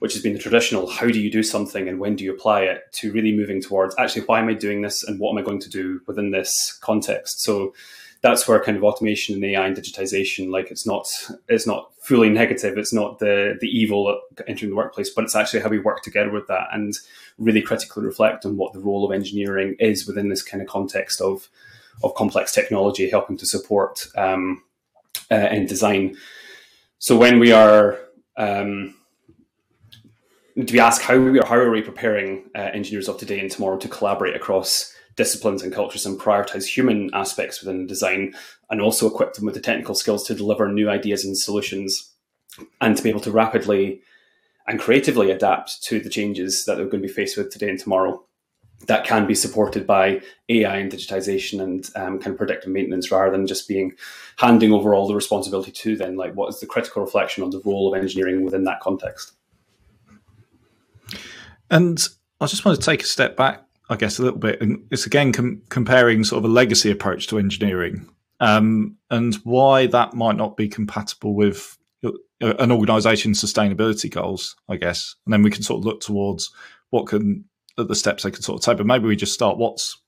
which 0.00 0.12
has 0.12 0.22
been 0.22 0.34
the 0.34 0.38
traditional, 0.38 0.90
how 0.90 1.06
do 1.06 1.18
you 1.18 1.30
do 1.30 1.42
something 1.42 1.88
and 1.88 1.98
when 1.98 2.16
do 2.16 2.24
you 2.24 2.34
apply 2.34 2.62
it, 2.62 2.82
to 2.92 3.10
really 3.12 3.34
moving 3.34 3.62
towards 3.62 3.94
actually, 3.98 4.26
why 4.26 4.40
am 4.40 4.48
I 4.48 4.52
doing 4.52 4.82
this 4.82 5.02
and 5.02 5.18
what 5.18 5.30
am 5.32 5.38
I 5.38 5.42
going 5.42 5.60
to 5.60 5.70
do 5.70 6.00
within 6.06 6.32
this 6.32 6.78
context? 6.82 7.40
So 7.40 7.72
that's 8.22 8.48
where 8.48 8.62
kind 8.62 8.76
of 8.76 8.84
automation 8.84 9.34
and 9.34 9.44
AI 9.44 9.66
and 9.66 9.76
digitization, 9.76 10.50
like 10.50 10.70
it's 10.70 10.86
not 10.86 11.06
it's 11.48 11.66
not 11.66 11.92
fully 12.00 12.30
negative. 12.30 12.78
It's 12.78 12.92
not 12.92 13.18
the 13.18 13.56
the 13.60 13.68
evil 13.68 14.20
entering 14.46 14.70
the 14.70 14.76
workplace, 14.76 15.10
but 15.10 15.24
it's 15.24 15.36
actually 15.36 15.60
how 15.60 15.68
we 15.68 15.78
work 15.78 16.02
together 16.02 16.30
with 16.30 16.46
that 16.48 16.68
and 16.72 16.94
really 17.38 17.62
critically 17.62 18.04
reflect 18.04 18.46
on 18.46 18.56
what 18.56 18.72
the 18.72 18.80
role 18.80 19.04
of 19.04 19.12
engineering 19.12 19.76
is 19.78 20.06
within 20.06 20.28
this 20.28 20.42
kind 20.42 20.62
of 20.62 20.68
context 20.68 21.20
of 21.20 21.48
of 22.02 22.14
complex 22.14 22.52
technology, 22.52 23.08
helping 23.08 23.36
to 23.36 23.46
support 23.46 24.06
um, 24.16 24.62
uh, 25.30 25.34
and 25.34 25.68
design. 25.68 26.16
So 26.98 27.16
when 27.16 27.38
we 27.38 27.52
are 27.52 27.98
um, 28.36 28.94
to 30.56 30.72
be 30.72 30.80
asked 30.80 31.02
how 31.02 31.18
we 31.18 31.38
are 31.38 31.46
how 31.46 31.56
are 31.56 31.70
we 31.70 31.82
preparing 31.82 32.50
uh, 32.54 32.70
engineers 32.72 33.08
of 33.08 33.18
today 33.18 33.40
and 33.40 33.50
tomorrow 33.50 33.76
to 33.76 33.88
collaborate 33.88 34.34
across 34.34 34.95
disciplines 35.16 35.62
and 35.62 35.72
cultures 35.72 36.06
and 36.06 36.20
prioritize 36.20 36.66
human 36.66 37.10
aspects 37.14 37.60
within 37.60 37.86
design 37.86 38.34
and 38.70 38.80
also 38.80 39.06
equip 39.06 39.34
them 39.34 39.46
with 39.46 39.54
the 39.54 39.60
technical 39.60 39.94
skills 39.94 40.26
to 40.26 40.34
deliver 40.34 40.68
new 40.68 40.88
ideas 40.88 41.24
and 41.24 41.36
solutions 41.36 42.12
and 42.80 42.96
to 42.96 43.02
be 43.02 43.08
able 43.08 43.20
to 43.20 43.30
rapidly 43.30 44.00
and 44.66 44.80
creatively 44.80 45.30
adapt 45.30 45.82
to 45.82 46.00
the 46.00 46.10
changes 46.10 46.64
that 46.64 46.76
they're 46.76 46.86
going 46.86 47.02
to 47.02 47.08
be 47.08 47.12
faced 47.12 47.36
with 47.36 47.50
today 47.50 47.68
and 47.68 47.78
tomorrow 47.78 48.22
that 48.86 49.04
can 49.04 49.26
be 49.26 49.34
supported 49.34 49.86
by 49.86 50.20
AI 50.48 50.76
and 50.76 50.92
digitization 50.92 51.62
and 51.62 51.90
um, 51.96 52.18
kind 52.18 52.34
of 52.34 52.36
predictive 52.36 52.70
maintenance 52.70 53.10
rather 53.10 53.30
than 53.30 53.46
just 53.46 53.66
being 53.66 53.92
handing 54.36 54.72
over 54.72 54.94
all 54.94 55.08
the 55.08 55.14
responsibility 55.14 55.72
to 55.72 55.96
then 55.96 56.16
like 56.16 56.34
what 56.34 56.48
is 56.48 56.60
the 56.60 56.66
critical 56.66 57.02
reflection 57.02 57.42
on 57.42 57.50
the 57.50 57.62
role 57.64 57.92
of 57.92 57.98
engineering 57.98 58.44
within 58.44 58.64
that 58.64 58.80
context. 58.80 59.32
And 61.70 62.06
I 62.40 62.46
just 62.46 62.64
want 62.64 62.78
to 62.78 62.84
take 62.84 63.02
a 63.02 63.06
step 63.06 63.34
back 63.34 63.65
I 63.88 63.96
guess, 63.96 64.18
a 64.18 64.22
little 64.22 64.38
bit. 64.38 64.60
And 64.60 64.86
it's 64.90 65.06
again 65.06 65.32
com- 65.32 65.62
comparing 65.68 66.24
sort 66.24 66.44
of 66.44 66.50
a 66.50 66.52
legacy 66.52 66.90
approach 66.90 67.26
to 67.28 67.38
engineering 67.38 68.08
um, 68.40 68.96
and 69.10 69.34
why 69.44 69.86
that 69.86 70.14
might 70.14 70.36
not 70.36 70.56
be 70.56 70.68
compatible 70.68 71.34
with 71.34 71.78
uh, 72.04 72.12
an 72.40 72.70
organization's 72.72 73.42
sustainability 73.42 74.10
goals, 74.10 74.56
I 74.68 74.76
guess. 74.76 75.14
And 75.24 75.32
then 75.32 75.42
we 75.42 75.50
can 75.50 75.62
sort 75.62 75.80
of 75.80 75.84
look 75.84 76.00
towards 76.00 76.50
what 76.90 77.06
can 77.06 77.44
the 77.76 77.94
steps 77.94 78.22
they 78.22 78.30
can 78.30 78.42
sort 78.42 78.60
of 78.60 78.64
take. 78.64 78.78
But 78.78 78.86
maybe 78.86 79.06
we 79.06 79.16
just 79.16 79.34
start 79.34 79.58
what's, 79.58 79.98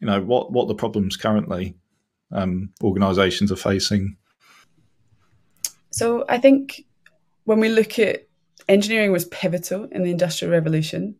you 0.00 0.06
know, 0.06 0.20
what, 0.20 0.52
what 0.52 0.68
the 0.68 0.74
problems 0.74 1.16
currently 1.16 1.76
um, 2.32 2.70
organizations 2.82 3.52
are 3.52 3.56
facing. 3.56 4.16
So 5.90 6.24
I 6.28 6.38
think 6.38 6.84
when 7.44 7.60
we 7.60 7.68
look 7.68 7.98
at 7.98 8.26
engineering 8.68 9.12
was 9.12 9.24
pivotal 9.26 9.84
in 9.84 10.02
the 10.02 10.10
industrial 10.10 10.52
revolution 10.52 11.14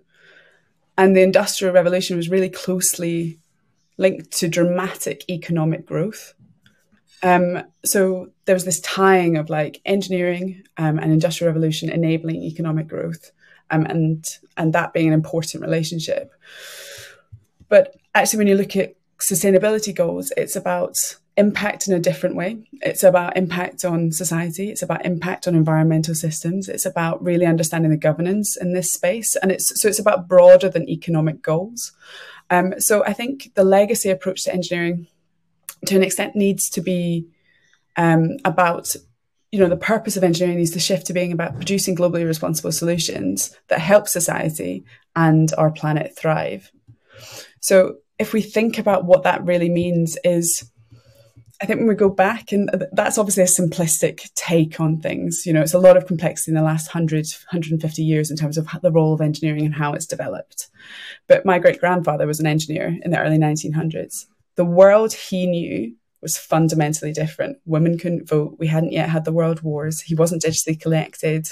and 0.98 1.16
the 1.16 1.22
Industrial 1.22 1.72
Revolution 1.74 2.16
was 2.16 2.28
really 2.28 2.48
closely 2.48 3.38
linked 3.98 4.30
to 4.30 4.48
dramatic 4.48 5.24
economic 5.30 5.86
growth. 5.86 6.34
Um, 7.22 7.62
so 7.84 8.30
there 8.44 8.54
was 8.54 8.64
this 8.64 8.80
tying 8.80 9.36
of 9.36 9.48
like 9.48 9.80
engineering 9.84 10.62
um, 10.76 10.98
and 10.98 11.12
industrial 11.12 11.52
revolution 11.52 11.88
enabling 11.88 12.42
economic 12.42 12.88
growth, 12.88 13.32
um, 13.70 13.86
and 13.86 14.24
and 14.56 14.72
that 14.72 14.92
being 14.92 15.08
an 15.08 15.14
important 15.14 15.62
relationship. 15.62 16.32
But 17.68 17.96
actually, 18.14 18.38
when 18.38 18.46
you 18.48 18.54
look 18.56 18.76
at 18.76 18.94
sustainability 19.18 19.94
goals, 19.94 20.32
it's 20.36 20.56
about 20.56 20.96
impact 21.36 21.86
in 21.86 21.94
a 21.94 22.00
different 22.00 22.34
way. 22.34 22.58
It's 22.82 23.02
about 23.02 23.36
impact 23.36 23.84
on 23.84 24.10
society. 24.10 24.70
It's 24.70 24.82
about 24.82 25.04
impact 25.04 25.46
on 25.46 25.54
environmental 25.54 26.14
systems. 26.14 26.68
It's 26.68 26.86
about 26.86 27.22
really 27.22 27.46
understanding 27.46 27.90
the 27.90 27.96
governance 27.96 28.56
in 28.56 28.72
this 28.72 28.92
space. 28.92 29.36
And 29.36 29.52
it's 29.52 29.80
so 29.80 29.88
it's 29.88 29.98
about 29.98 30.28
broader 30.28 30.68
than 30.68 30.88
economic 30.88 31.42
goals. 31.42 31.92
Um, 32.48 32.74
so 32.78 33.04
I 33.04 33.12
think 33.12 33.52
the 33.54 33.64
legacy 33.64 34.08
approach 34.08 34.44
to 34.44 34.52
engineering, 34.52 35.08
to 35.86 35.96
an 35.96 36.02
extent, 36.02 36.36
needs 36.36 36.70
to 36.70 36.80
be 36.80 37.26
um, 37.96 38.36
about 38.44 38.94
you 39.52 39.58
know 39.58 39.68
the 39.68 39.76
purpose 39.76 40.16
of 40.16 40.24
engineering 40.24 40.58
needs 40.58 40.72
to 40.72 40.80
shift 40.80 41.06
to 41.06 41.12
being 41.12 41.32
about 41.32 41.54
producing 41.54 41.96
globally 41.96 42.26
responsible 42.26 42.72
solutions 42.72 43.54
that 43.68 43.78
help 43.78 44.08
society 44.08 44.84
and 45.14 45.52
our 45.58 45.70
planet 45.70 46.16
thrive. 46.16 46.70
So 47.60 47.96
if 48.18 48.32
we 48.32 48.42
think 48.42 48.78
about 48.78 49.04
what 49.04 49.24
that 49.24 49.44
really 49.44 49.68
means 49.68 50.16
is 50.24 50.70
I 51.62 51.66
think 51.66 51.78
when 51.78 51.88
we 51.88 51.94
go 51.94 52.10
back, 52.10 52.52
and 52.52 52.70
that's 52.92 53.16
obviously 53.16 53.42
a 53.42 53.46
simplistic 53.46 54.32
take 54.34 54.78
on 54.78 55.00
things, 55.00 55.44
you 55.46 55.52
know, 55.52 55.62
it's 55.62 55.72
a 55.72 55.78
lot 55.78 55.96
of 55.96 56.06
complexity 56.06 56.50
in 56.50 56.54
the 56.54 56.62
last 56.62 56.88
100, 56.88 57.26
150 57.50 58.02
years 58.02 58.30
in 58.30 58.36
terms 58.36 58.58
of 58.58 58.68
the 58.82 58.92
role 58.92 59.14
of 59.14 59.22
engineering 59.22 59.64
and 59.64 59.74
how 59.74 59.94
it's 59.94 60.06
developed. 60.06 60.68
But 61.28 61.46
my 61.46 61.58
great 61.58 61.80
grandfather 61.80 62.26
was 62.26 62.40
an 62.40 62.46
engineer 62.46 62.98
in 63.02 63.10
the 63.10 63.18
early 63.18 63.38
1900s. 63.38 64.26
The 64.56 64.64
world 64.64 65.14
he 65.14 65.46
knew 65.46 65.94
was 66.20 66.36
fundamentally 66.36 67.12
different. 67.12 67.58
Women 67.66 67.98
couldn't 67.98 68.28
vote. 68.28 68.56
We 68.58 68.66
hadn't 68.66 68.92
yet 68.92 69.08
had 69.08 69.24
the 69.24 69.32
world 69.32 69.62
wars. 69.62 70.00
He 70.00 70.14
wasn't 70.14 70.42
digitally 70.42 70.78
connected. 70.78 71.48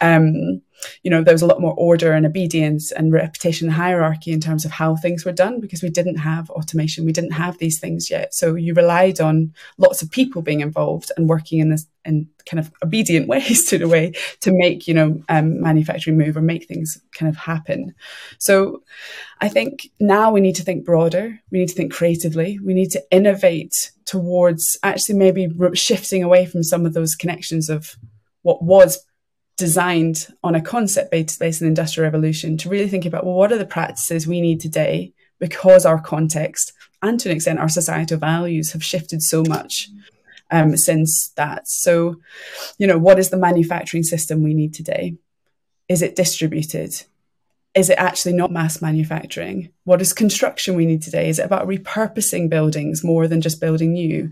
Um, 0.00 0.60
you 1.02 1.10
know, 1.10 1.22
there 1.22 1.34
was 1.34 1.42
a 1.42 1.46
lot 1.46 1.60
more 1.60 1.74
order 1.74 2.12
and 2.12 2.26
obedience 2.26 2.92
and 2.92 3.12
reputation 3.12 3.68
hierarchy 3.68 4.32
in 4.32 4.40
terms 4.40 4.64
of 4.64 4.70
how 4.70 4.96
things 4.96 5.24
were 5.24 5.32
done 5.32 5.60
because 5.60 5.82
we 5.82 5.90
didn't 5.90 6.16
have 6.16 6.50
automation. 6.50 7.04
We 7.04 7.12
didn't 7.12 7.32
have 7.32 7.58
these 7.58 7.78
things 7.78 8.10
yet. 8.10 8.34
So 8.34 8.54
you 8.54 8.74
relied 8.74 9.20
on 9.20 9.52
lots 9.76 10.02
of 10.02 10.10
people 10.10 10.42
being 10.42 10.60
involved 10.60 11.10
and 11.16 11.28
working 11.28 11.58
in 11.58 11.70
this 11.70 11.86
in 12.04 12.28
kind 12.48 12.58
of 12.58 12.72
obedient 12.82 13.28
ways 13.34 13.66
to 13.66 13.78
the 13.78 13.88
way 13.88 14.12
to 14.40 14.52
make, 14.52 14.88
you 14.88 14.94
know, 14.94 15.22
um, 15.28 15.60
manufacturing 15.60 16.16
move 16.16 16.36
or 16.36 16.40
make 16.40 16.66
things 16.66 16.98
kind 17.12 17.28
of 17.28 17.36
happen. 17.36 17.94
So 18.38 18.82
I 19.40 19.48
think 19.48 19.88
now 20.00 20.32
we 20.32 20.40
need 20.40 20.56
to 20.56 20.62
think 20.62 20.84
broader. 20.84 21.38
We 21.50 21.58
need 21.58 21.68
to 21.68 21.74
think 21.74 21.92
creatively. 21.92 22.58
We 22.64 22.74
need 22.74 22.90
to 22.92 23.02
innovate 23.10 23.92
towards 24.04 24.78
actually 24.82 25.16
maybe 25.16 25.48
shifting 25.74 26.22
away 26.22 26.46
from 26.46 26.62
some 26.62 26.86
of 26.86 26.94
those 26.94 27.14
connections 27.14 27.68
of 27.68 27.96
what 28.42 28.62
was 28.62 29.04
designed 29.58 30.28
on 30.42 30.54
a 30.54 30.62
concept 30.62 31.10
based 31.10 31.38
based 31.38 31.60
on 31.60 31.68
industrial 31.68 32.06
revolution 32.06 32.56
to 32.56 32.68
really 32.68 32.88
think 32.88 33.04
about 33.04 33.26
well 33.26 33.34
what 33.34 33.52
are 33.52 33.58
the 33.58 33.66
practices 33.66 34.26
we 34.26 34.40
need 34.40 34.60
today 34.60 35.12
because 35.38 35.84
our 35.84 36.00
context 36.00 36.72
and 37.02 37.20
to 37.20 37.28
an 37.28 37.36
extent 37.36 37.58
our 37.58 37.68
societal 37.68 38.18
values 38.18 38.72
have 38.72 38.82
shifted 38.82 39.20
so 39.22 39.42
much 39.42 39.90
um, 40.50 40.76
since 40.76 41.32
that. 41.36 41.68
So 41.68 42.16
you 42.78 42.86
know 42.86 42.98
what 42.98 43.18
is 43.18 43.30
the 43.30 43.36
manufacturing 43.36 44.02
system 44.02 44.42
we 44.42 44.54
need 44.54 44.74
today? 44.74 45.16
Is 45.88 46.02
it 46.02 46.16
distributed 46.16 47.04
is 47.74 47.90
it 47.90 47.98
actually 47.98 48.32
not 48.32 48.50
mass 48.50 48.80
manufacturing? 48.80 49.70
What 49.84 50.00
is 50.00 50.12
construction 50.12 50.74
we 50.74 50.86
need 50.86 51.02
today? 51.02 51.28
Is 51.28 51.38
it 51.38 51.44
about 51.44 51.68
repurposing 51.68 52.48
buildings 52.48 53.04
more 53.04 53.28
than 53.28 53.40
just 53.40 53.60
building 53.60 53.92
new? 53.92 54.30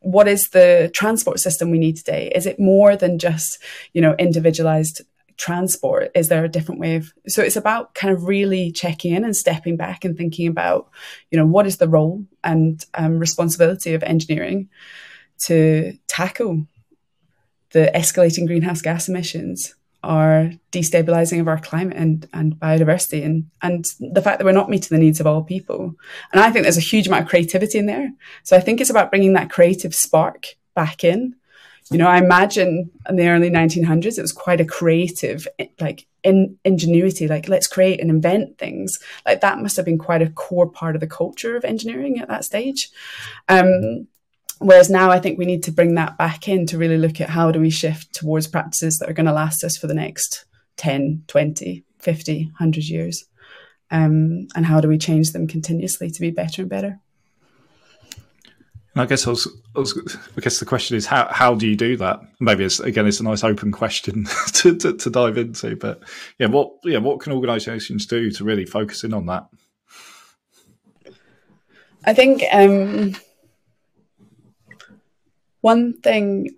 What 0.00 0.28
is 0.28 0.50
the 0.50 0.90
transport 0.94 1.40
system 1.40 1.70
we 1.70 1.78
need 1.78 1.96
today? 1.96 2.32
Is 2.34 2.46
it 2.46 2.60
more 2.60 2.96
than 2.96 3.18
just, 3.18 3.58
you 3.92 4.00
know, 4.00 4.14
individualized 4.18 5.02
transport? 5.36 6.10
Is 6.14 6.28
there 6.28 6.44
a 6.44 6.48
different 6.48 6.80
way 6.80 6.96
of? 6.96 7.12
So 7.26 7.42
it's 7.42 7.56
about 7.56 7.94
kind 7.94 8.14
of 8.14 8.24
really 8.24 8.70
checking 8.70 9.14
in 9.14 9.24
and 9.24 9.36
stepping 9.36 9.76
back 9.76 10.04
and 10.04 10.16
thinking 10.16 10.46
about, 10.46 10.88
you 11.30 11.38
know, 11.38 11.46
what 11.46 11.66
is 11.66 11.78
the 11.78 11.88
role 11.88 12.24
and 12.44 12.82
um, 12.94 13.18
responsibility 13.18 13.94
of 13.94 14.02
engineering 14.04 14.68
to 15.40 15.98
tackle 16.06 16.66
the 17.72 17.90
escalating 17.94 18.46
greenhouse 18.46 18.80
gas 18.80 19.08
emissions 19.08 19.74
are 20.06 20.52
destabilizing 20.72 21.40
of 21.40 21.48
our 21.48 21.58
climate 21.58 21.96
and, 21.96 22.28
and 22.32 22.54
biodiversity 22.54 23.24
and, 23.24 23.50
and 23.60 23.84
the 24.00 24.22
fact 24.22 24.38
that 24.38 24.44
we're 24.44 24.52
not 24.52 24.70
meeting 24.70 24.96
the 24.96 25.02
needs 25.02 25.20
of 25.20 25.26
all 25.26 25.42
people. 25.42 25.94
And 26.32 26.40
I 26.40 26.50
think 26.50 26.62
there's 26.62 26.78
a 26.78 26.80
huge 26.80 27.06
amount 27.08 27.24
of 27.24 27.28
creativity 27.28 27.78
in 27.78 27.86
there. 27.86 28.12
So 28.44 28.56
I 28.56 28.60
think 28.60 28.80
it's 28.80 28.90
about 28.90 29.10
bringing 29.10 29.32
that 29.32 29.50
creative 29.50 29.94
spark 29.94 30.46
back 30.74 31.02
in. 31.02 31.34
You 31.90 31.98
know, 31.98 32.08
I 32.08 32.18
imagine 32.18 32.90
in 33.08 33.16
the 33.16 33.28
early 33.28 33.48
1900s, 33.50 34.18
it 34.18 34.22
was 34.22 34.32
quite 34.32 34.60
a 34.60 34.64
creative, 34.64 35.46
like 35.80 36.06
in 36.24 36.58
ingenuity, 36.64 37.28
like 37.28 37.48
let's 37.48 37.68
create 37.68 38.00
and 38.00 38.10
invent 38.10 38.58
things. 38.58 38.92
Like 39.24 39.40
that 39.40 39.60
must 39.60 39.76
have 39.76 39.84
been 39.84 39.98
quite 39.98 40.22
a 40.22 40.30
core 40.30 40.68
part 40.68 40.96
of 40.96 41.00
the 41.00 41.06
culture 41.06 41.56
of 41.56 41.64
engineering 41.64 42.18
at 42.18 42.28
that 42.28 42.44
stage. 42.44 42.90
Um, 43.48 44.08
Whereas 44.58 44.88
now 44.88 45.10
I 45.10 45.20
think 45.20 45.38
we 45.38 45.44
need 45.44 45.62
to 45.64 45.72
bring 45.72 45.94
that 45.94 46.16
back 46.16 46.48
in 46.48 46.66
to 46.66 46.78
really 46.78 46.96
look 46.96 47.20
at 47.20 47.28
how 47.28 47.52
do 47.52 47.60
we 47.60 47.70
shift 47.70 48.14
towards 48.14 48.46
practices 48.46 48.98
that 48.98 49.10
are 49.10 49.14
going 49.14 49.26
to 49.26 49.32
last 49.32 49.62
us 49.62 49.76
for 49.76 49.86
the 49.86 49.94
next 49.94 50.46
10, 50.76 51.24
20, 51.26 51.84
50, 51.98 52.44
100 52.44 52.84
years. 52.84 53.24
Um, 53.90 54.48
and 54.56 54.66
how 54.66 54.80
do 54.80 54.88
we 54.88 54.98
change 54.98 55.32
them 55.32 55.46
continuously 55.46 56.10
to 56.10 56.20
be 56.20 56.30
better 56.30 56.62
and 56.62 56.70
better? 56.70 57.00
I 58.98 59.04
guess 59.04 59.26
I, 59.26 59.30
was, 59.30 59.46
I, 59.74 59.80
was, 59.80 60.16
I 60.36 60.40
guess 60.40 60.58
the 60.58 60.64
question 60.64 60.96
is 60.96 61.04
how 61.04 61.28
how 61.30 61.54
do 61.54 61.68
you 61.68 61.76
do 61.76 61.98
that? 61.98 62.18
Maybe 62.40 62.64
it's 62.64 62.80
again 62.80 63.06
it's 63.06 63.20
a 63.20 63.24
nice 63.24 63.44
open 63.44 63.70
question 63.70 64.26
to, 64.54 64.74
to, 64.74 64.96
to 64.96 65.10
dive 65.10 65.36
into, 65.36 65.76
but 65.76 66.02
yeah, 66.38 66.46
what 66.46 66.72
yeah 66.82 66.96
what 66.96 67.20
can 67.20 67.34
organisations 67.34 68.06
do 68.06 68.30
to 68.30 68.42
really 68.44 68.64
focus 68.64 69.04
in 69.04 69.12
on 69.12 69.26
that? 69.26 69.48
I 72.06 72.14
think 72.14 72.42
um, 72.52 73.16
one 75.66 75.94
thing 75.94 76.54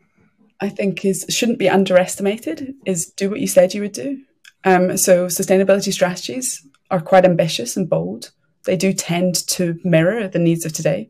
I 0.61 0.69
think 0.69 1.03
is 1.03 1.25
shouldn't 1.31 1.59
be 1.59 1.71
underestimated 1.71 2.75
is 2.85 3.07
do 3.07 3.31
what 3.31 3.41
you 3.41 3.47
said 3.47 3.73
you 3.73 3.81
would 3.81 3.93
do. 3.93 4.21
Um, 4.65 4.99
so 4.99 5.29
sustainability 5.29 5.95
strategies 5.95 6.67
are 6.91 7.01
quite 7.01 7.25
ambitious 7.25 7.75
and 7.75 7.89
bold. 7.89 8.33
They 8.65 8.77
do 8.77 8.93
tend 8.93 9.35
to 9.57 9.81
mirror 9.83 10.29
the 10.29 10.39
needs 10.39 10.67
of 10.67 10.75
today. 10.75 11.09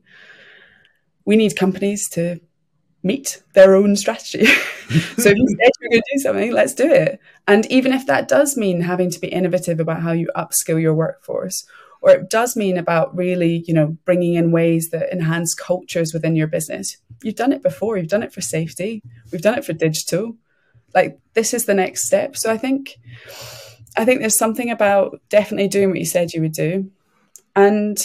We 1.25 1.35
need 1.35 1.57
companies 1.57 2.09
to 2.11 2.41
meet 3.03 3.43
their 3.55 3.75
own 3.75 3.97
strategy. 3.97 4.47
so 5.23 5.31
if 5.31 5.37
you 5.37 5.49
said 5.61 5.71
you're 5.81 5.91
going 5.91 6.03
to 6.03 6.13
do 6.15 6.21
something, 6.21 6.53
let's 6.53 6.75
do 6.75 6.89
it. 6.89 7.19
And 7.49 7.67
even 7.67 7.93
if 7.93 8.07
that 8.07 8.29
does 8.29 8.57
mean 8.57 8.83
having 8.83 9.11
to 9.11 9.21
be 9.21 9.27
innovative 9.27 9.81
about 9.81 10.03
how 10.03 10.13
you 10.13 10.31
upskill 10.37 10.81
your 10.81 10.95
workforce 10.95 11.67
or 12.01 12.11
it 12.11 12.31
does 12.31 12.57
mean 12.57 12.77
about 12.79 13.17
really, 13.17 13.65
you 13.67 13.75
know, 13.75 13.97
bringing 14.05 14.35
in 14.35 14.53
ways 14.53 14.91
that 14.91 15.13
enhance 15.13 15.55
cultures 15.55 16.13
within 16.13 16.37
your 16.37 16.47
business. 16.47 16.97
You've 17.23 17.35
done 17.35 17.53
it 17.53 17.63
before. 17.63 17.97
You've 17.97 18.09
done 18.09 18.23
it 18.23 18.33
for 18.33 18.41
safety. 18.41 19.03
We've 19.33 19.43
done 19.43 19.59
it 19.59 19.65
for 19.65 19.73
digital. 19.73 20.37
Like 20.95 21.19
this 21.35 21.53
is 21.53 21.65
the 21.65 21.75
next 21.75 22.07
step. 22.07 22.37
So 22.37 22.51
I 22.53 22.57
think, 22.57 22.99
I 23.97 24.05
think 24.05 24.21
there's 24.21 24.39
something 24.39 24.71
about 24.71 25.21
definitely 25.29 25.69
doing 25.69 25.91
what 25.91 25.99
you 25.99 26.05
said 26.05 26.33
you 26.33 26.41
would 26.43 26.53
do, 26.53 26.91
and 27.57 27.99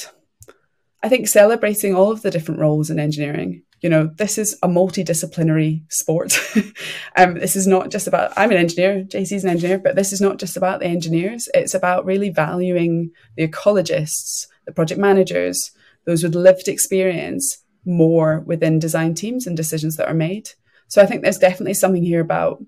I 1.04 1.10
think 1.10 1.28
celebrating 1.28 1.94
all 1.94 2.12
of 2.12 2.22
the 2.22 2.32
different 2.32 2.62
roles 2.62 2.90
in 2.90 3.00
engineering 3.00 3.62
you 3.84 3.90
know, 3.90 4.10
this 4.16 4.38
is 4.38 4.58
a 4.64 4.68
multidisciplinary 4.68 5.84
sport. 5.92 6.40
um, 7.18 7.34
this 7.34 7.58
is 7.58 7.68
not 7.68 7.92
just 7.92 8.08
about, 8.08 8.32
I'm 8.38 8.50
an 8.50 8.58
engineer, 8.58 9.04
JC's 9.04 9.44
an 9.44 9.50
engineer, 9.50 9.78
but 9.78 9.98
this 9.98 10.14
is 10.14 10.22
not 10.22 10.40
just 10.40 10.56
about 10.56 10.80
the 10.80 10.86
engineers. 10.86 11.50
It's 11.54 11.74
about 11.74 12.06
really 12.06 12.30
valuing 12.30 13.12
the 13.36 13.46
ecologists, 13.46 14.48
the 14.66 14.72
project 14.72 15.02
managers, 15.02 15.72
those 16.06 16.24
with 16.24 16.34
lived 16.34 16.70
experience 16.70 17.62
more 17.86 18.40
within 18.40 18.80
design 18.80 19.16
teams 19.16 19.46
and 19.46 19.58
decisions 19.58 19.98
that 19.98 20.08
are 20.08 20.14
made. 20.14 20.52
So 20.88 21.02
I 21.02 21.06
think 21.06 21.22
there's 21.22 21.38
definitely 21.38 21.74
something 21.74 22.04
here 22.04 22.22
about 22.22 22.64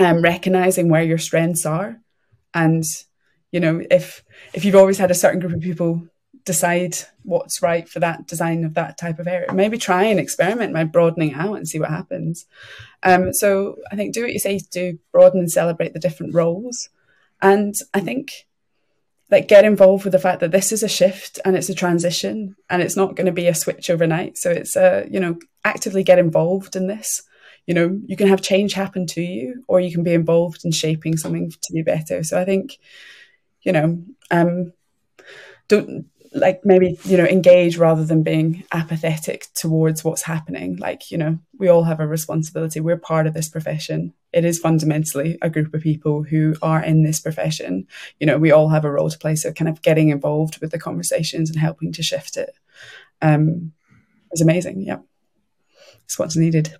um, 0.00 0.22
recognizing 0.22 0.88
where 0.88 1.04
your 1.04 1.18
strengths 1.18 1.64
are. 1.64 2.00
And, 2.52 2.82
you 3.52 3.60
know, 3.60 3.80
if 3.92 4.24
if 4.54 4.64
you've 4.64 4.74
always 4.74 4.98
had 4.98 5.12
a 5.12 5.14
certain 5.14 5.38
group 5.38 5.52
of 5.52 5.60
people 5.60 6.08
decide 6.46 6.96
what's 7.24 7.60
right 7.60 7.86
for 7.88 8.00
that 8.00 8.26
design 8.26 8.64
of 8.64 8.74
that 8.74 8.96
type 8.96 9.18
of 9.18 9.26
area. 9.26 9.52
Maybe 9.52 9.76
try 9.76 10.04
and 10.04 10.18
experiment 10.18 10.72
by 10.72 10.84
broadening 10.84 11.34
out 11.34 11.56
and 11.56 11.68
see 11.68 11.78
what 11.78 11.90
happens. 11.90 12.46
Um, 13.02 13.34
so 13.34 13.76
I 13.92 13.96
think 13.96 14.14
do 14.14 14.22
what 14.22 14.32
you 14.32 14.38
say 14.38 14.58
to 14.58 14.70
do, 14.70 14.98
broaden 15.12 15.40
and 15.40 15.50
celebrate 15.50 15.92
the 15.92 15.98
different 15.98 16.34
roles. 16.34 16.88
And 17.42 17.74
I 17.92 18.00
think 18.00 18.46
like 19.28 19.48
get 19.48 19.64
involved 19.64 20.04
with 20.04 20.12
the 20.12 20.20
fact 20.20 20.38
that 20.40 20.52
this 20.52 20.70
is 20.70 20.84
a 20.84 20.88
shift 20.88 21.40
and 21.44 21.56
it's 21.56 21.68
a 21.68 21.74
transition 21.74 22.54
and 22.70 22.80
it's 22.80 22.96
not 22.96 23.16
going 23.16 23.26
to 23.26 23.32
be 23.32 23.48
a 23.48 23.54
switch 23.54 23.90
overnight. 23.90 24.38
So 24.38 24.50
it's 24.50 24.76
a, 24.76 25.06
you 25.10 25.18
know, 25.18 25.38
actively 25.64 26.04
get 26.04 26.20
involved 26.20 26.76
in 26.76 26.86
this. 26.86 27.22
You 27.66 27.74
know, 27.74 28.00
you 28.06 28.16
can 28.16 28.28
have 28.28 28.40
change 28.40 28.74
happen 28.74 29.04
to 29.08 29.20
you 29.20 29.64
or 29.66 29.80
you 29.80 29.92
can 29.92 30.04
be 30.04 30.14
involved 30.14 30.64
in 30.64 30.70
shaping 30.70 31.16
something 31.16 31.50
to 31.50 31.72
be 31.72 31.82
better. 31.82 32.22
So 32.22 32.40
I 32.40 32.44
think, 32.44 32.78
you 33.62 33.72
know, 33.72 34.00
um, 34.30 34.72
don't 35.66 36.06
like 36.36 36.60
maybe 36.64 36.98
you 37.04 37.16
know 37.16 37.24
engage 37.24 37.76
rather 37.76 38.04
than 38.04 38.22
being 38.22 38.64
apathetic 38.72 39.46
towards 39.54 40.04
what's 40.04 40.22
happening. 40.22 40.76
Like 40.76 41.10
you 41.10 41.18
know 41.18 41.38
we 41.58 41.68
all 41.68 41.84
have 41.84 42.00
a 42.00 42.06
responsibility. 42.06 42.80
We're 42.80 42.96
part 42.98 43.26
of 43.26 43.34
this 43.34 43.48
profession. 43.48 44.12
It 44.32 44.44
is 44.44 44.58
fundamentally 44.58 45.38
a 45.42 45.50
group 45.50 45.72
of 45.74 45.82
people 45.82 46.22
who 46.22 46.54
are 46.62 46.82
in 46.82 47.02
this 47.02 47.20
profession. 47.20 47.86
You 48.20 48.26
know 48.26 48.38
we 48.38 48.52
all 48.52 48.68
have 48.68 48.84
a 48.84 48.90
role 48.90 49.10
to 49.10 49.18
play. 49.18 49.36
So 49.36 49.52
kind 49.52 49.68
of 49.68 49.82
getting 49.82 50.10
involved 50.10 50.60
with 50.60 50.70
the 50.70 50.78
conversations 50.78 51.50
and 51.50 51.58
helping 51.58 51.92
to 51.92 52.02
shift 52.02 52.36
it 52.36 52.54
um 53.22 53.72
is 54.32 54.40
amazing. 54.40 54.82
Yeah. 54.82 54.98
It's 56.04 56.18
what's 56.18 56.36
needed 56.36 56.76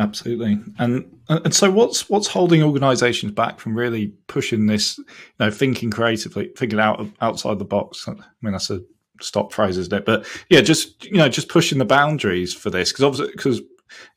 Absolutely, 0.00 0.58
and 0.78 1.04
uh, 1.28 1.40
and 1.44 1.54
so 1.54 1.70
what's 1.70 2.08
what's 2.08 2.26
holding 2.26 2.62
organisations 2.62 3.32
back 3.32 3.60
from 3.60 3.76
really 3.76 4.14
pushing 4.28 4.64
this, 4.64 4.96
you 4.96 5.04
know, 5.38 5.50
thinking 5.50 5.90
creatively, 5.90 6.50
thinking 6.56 6.80
out 6.80 7.06
outside 7.20 7.58
the 7.58 7.66
box. 7.66 8.08
I 8.08 8.14
mean, 8.40 8.52
that's 8.52 8.70
a 8.70 8.80
stop 9.20 9.52
phrase, 9.52 9.76
isn't 9.76 9.92
it? 9.92 10.06
But 10.06 10.26
yeah, 10.48 10.62
just 10.62 11.04
you 11.04 11.18
know, 11.18 11.28
just 11.28 11.50
pushing 11.50 11.76
the 11.76 11.84
boundaries 11.84 12.54
for 12.54 12.70
this 12.70 12.92
because 12.92 13.04
obviously 13.04 13.32
because 13.32 13.60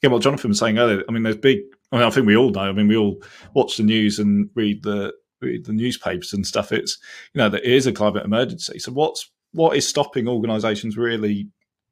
again, 0.01 0.11
what 0.11 0.21
Jonathan 0.21 0.51
was 0.51 0.59
saying 0.59 0.77
earlier. 0.77 1.03
I 1.09 1.11
mean, 1.11 1.23
there's 1.23 1.35
big. 1.35 1.59
I 1.91 1.97
mean, 1.97 2.05
I 2.05 2.09
think 2.09 2.27
we 2.27 2.37
all 2.37 2.51
know. 2.51 2.61
I 2.61 2.71
mean, 2.71 2.87
we 2.87 2.95
all 2.95 3.21
watch 3.53 3.75
the 3.75 3.83
news 3.83 4.19
and 4.19 4.49
read 4.55 4.83
the 4.83 5.11
read 5.41 5.65
the 5.65 5.73
newspapers 5.73 6.31
and 6.31 6.47
stuff. 6.47 6.71
It's 6.71 6.97
you 7.33 7.39
know, 7.39 7.49
there 7.49 7.59
is 7.59 7.87
a 7.87 7.91
climate 7.91 8.23
emergency. 8.23 8.79
So 8.79 8.93
what's 8.93 9.29
what 9.51 9.75
is 9.75 9.85
stopping 9.85 10.29
organisations 10.29 10.95
really, 10.95 11.49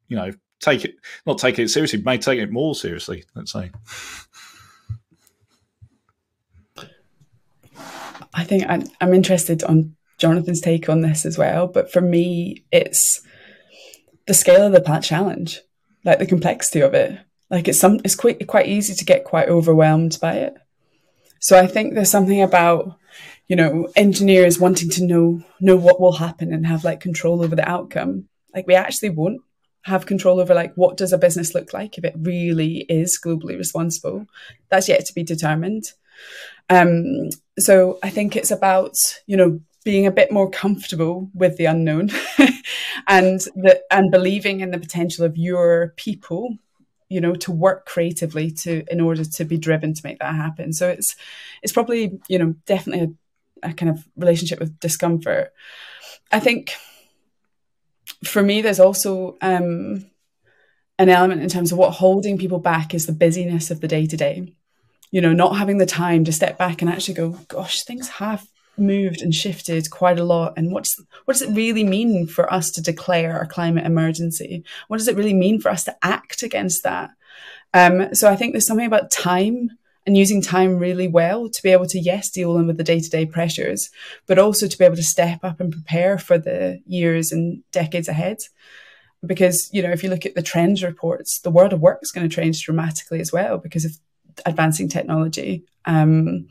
you 0.08 0.16
know, 0.16 0.32
take 0.62 0.84
it, 0.86 0.94
not 1.26 1.38
take 1.38 1.58
it 1.58 1.68
seriously, 1.68 2.00
may 2.00 2.16
take 2.16 2.38
it 2.38 2.50
more 2.50 2.74
seriously. 2.74 3.24
Let's 3.34 3.52
say. 3.52 3.70
I 8.34 8.44
think 8.44 8.64
I'm, 8.66 8.84
I'm 9.00 9.12
interested 9.12 9.62
on 9.64 9.94
Jonathan's 10.16 10.60
take 10.60 10.88
on 10.88 11.02
this 11.02 11.26
as 11.26 11.36
well. 11.36 11.66
But 11.66 11.92
for 11.92 12.00
me, 12.00 12.64
it's 12.72 13.20
the 14.26 14.34
scale 14.34 14.66
of 14.66 14.72
the 14.72 15.00
challenge, 15.00 15.60
like 16.04 16.18
the 16.18 16.26
complexity 16.26 16.80
of 16.80 16.94
it. 16.94 17.18
Like 17.50 17.68
it's 17.68 17.78
some, 17.78 18.00
it's 18.04 18.14
quite 18.14 18.46
quite 18.46 18.68
easy 18.68 18.94
to 18.94 19.04
get 19.04 19.24
quite 19.24 19.48
overwhelmed 19.48 20.18
by 20.20 20.34
it. 20.34 20.54
So 21.40 21.58
I 21.58 21.66
think 21.66 21.92
there's 21.92 22.10
something 22.10 22.40
about 22.40 22.96
you 23.48 23.56
know 23.56 23.88
engineers 23.94 24.58
wanting 24.58 24.88
to 24.90 25.04
know 25.04 25.42
know 25.60 25.76
what 25.76 26.00
will 26.00 26.12
happen 26.12 26.52
and 26.54 26.66
have 26.66 26.84
like 26.84 27.00
control 27.00 27.44
over 27.44 27.54
the 27.54 27.68
outcome. 27.68 28.28
Like 28.54 28.66
we 28.66 28.74
actually 28.74 29.10
won't 29.10 29.42
have 29.82 30.06
control 30.06 30.40
over 30.40 30.54
like 30.54 30.74
what 30.74 30.96
does 30.96 31.12
a 31.12 31.18
business 31.18 31.54
look 31.54 31.72
like 31.72 31.98
if 31.98 32.04
it 32.04 32.14
really 32.16 32.86
is 32.88 33.18
globally 33.24 33.56
responsible? 33.56 34.26
That's 34.68 34.88
yet 34.88 35.04
to 35.06 35.12
be 35.12 35.22
determined. 35.22 35.84
Um, 36.70 37.30
so 37.58 37.98
i 38.02 38.08
think 38.08 38.34
it's 38.34 38.50
about 38.50 38.94
you 39.26 39.36
know 39.36 39.60
being 39.84 40.06
a 40.06 40.12
bit 40.12 40.30
more 40.30 40.48
comfortable 40.48 41.28
with 41.34 41.56
the 41.56 41.64
unknown 41.64 42.08
and 43.08 43.40
the, 43.56 43.82
and 43.90 44.10
believing 44.12 44.60
in 44.60 44.70
the 44.70 44.78
potential 44.78 45.24
of 45.24 45.36
your 45.36 45.92
people 45.96 46.56
you 47.08 47.20
know 47.20 47.34
to 47.34 47.52
work 47.52 47.84
creatively 47.84 48.50
to 48.50 48.84
in 48.90 49.00
order 49.00 49.24
to 49.24 49.44
be 49.44 49.58
driven 49.58 49.92
to 49.92 50.00
make 50.02 50.18
that 50.18 50.34
happen. 50.34 50.72
So 50.72 50.88
it's 50.88 51.14
it's 51.62 51.72
probably 51.72 52.18
you 52.28 52.38
know 52.38 52.54
definitely 52.64 53.14
a, 53.62 53.68
a 53.68 53.72
kind 53.74 53.90
of 53.90 54.08
relationship 54.16 54.58
with 54.58 54.80
discomfort. 54.80 55.52
I 56.30 56.40
think 56.40 56.74
for 58.24 58.42
me, 58.42 58.62
there's 58.62 58.80
also 58.80 59.36
um, 59.40 60.06
an 60.98 61.08
element 61.08 61.42
in 61.42 61.48
terms 61.48 61.72
of 61.72 61.78
what 61.78 61.90
holding 61.90 62.38
people 62.38 62.58
back 62.58 62.94
is 62.94 63.06
the 63.06 63.12
busyness 63.12 63.70
of 63.70 63.80
the 63.80 63.88
day 63.88 64.06
to 64.06 64.16
day. 64.16 64.54
You 65.10 65.20
know, 65.20 65.32
not 65.32 65.56
having 65.56 65.78
the 65.78 65.86
time 65.86 66.24
to 66.24 66.32
step 66.32 66.56
back 66.56 66.80
and 66.80 66.90
actually 66.90 67.14
go, 67.14 67.30
gosh, 67.48 67.82
things 67.82 68.08
have 68.08 68.46
moved 68.78 69.20
and 69.20 69.34
shifted 69.34 69.90
quite 69.90 70.18
a 70.18 70.24
lot. 70.24 70.54
And 70.56 70.72
what's 70.72 70.98
what 71.24 71.34
does 71.34 71.42
it 71.42 71.54
really 71.54 71.84
mean 71.84 72.26
for 72.26 72.52
us 72.52 72.70
to 72.72 72.82
declare 72.82 73.40
a 73.40 73.46
climate 73.46 73.84
emergency? 73.84 74.64
What 74.88 74.98
does 74.98 75.08
it 75.08 75.16
really 75.16 75.34
mean 75.34 75.60
for 75.60 75.70
us 75.70 75.84
to 75.84 75.96
act 76.02 76.42
against 76.42 76.82
that? 76.84 77.10
Um, 77.74 78.14
so 78.14 78.30
I 78.30 78.36
think 78.36 78.52
there's 78.52 78.66
something 78.66 78.86
about 78.86 79.10
time 79.10 79.70
and 80.06 80.16
using 80.16 80.42
time 80.42 80.78
really 80.78 81.08
well 81.08 81.48
to 81.48 81.62
be 81.62 81.70
able 81.70 81.86
to, 81.86 81.98
yes, 81.98 82.30
deal 82.30 82.54
with 82.54 82.76
the 82.76 82.84
day 82.84 83.00
to 83.00 83.08
day 83.08 83.26
pressures, 83.26 83.88
but 84.26 84.38
also 84.38 84.66
to 84.66 84.78
be 84.78 84.84
able 84.84 84.96
to 84.96 85.02
step 85.02 85.40
up 85.44 85.60
and 85.60 85.72
prepare 85.72 86.18
for 86.18 86.38
the 86.38 86.80
years 86.86 87.32
and 87.32 87.62
decades 87.70 88.08
ahead. 88.08 88.38
Because, 89.24 89.70
you 89.72 89.82
know, 89.82 89.90
if 89.90 90.02
you 90.02 90.10
look 90.10 90.26
at 90.26 90.34
the 90.34 90.42
trends 90.42 90.82
reports, 90.82 91.40
the 91.40 91.50
world 91.50 91.72
of 91.72 91.80
work 91.80 92.00
is 92.02 92.10
going 92.10 92.28
to 92.28 92.34
change 92.34 92.64
dramatically 92.64 93.20
as 93.20 93.32
well 93.32 93.58
because 93.58 93.84
of 93.84 93.92
advancing 94.44 94.88
technology. 94.88 95.64
Um, 95.84 96.48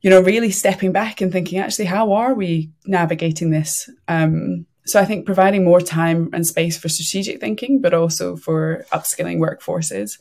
you 0.00 0.08
know, 0.10 0.20
really 0.20 0.50
stepping 0.50 0.92
back 0.92 1.20
and 1.20 1.30
thinking, 1.30 1.58
actually, 1.58 1.84
how 1.84 2.12
are 2.12 2.34
we 2.34 2.70
navigating 2.86 3.50
this? 3.50 3.90
Um, 4.08 4.66
so 4.84 5.00
I 5.00 5.04
think 5.04 5.26
providing 5.26 5.64
more 5.64 5.80
time 5.80 6.30
and 6.32 6.46
space 6.46 6.76
for 6.76 6.88
strategic 6.88 7.40
thinking, 7.40 7.80
but 7.80 7.94
also 7.94 8.36
for 8.36 8.84
upskilling 8.92 9.38
workforces. 9.38 10.18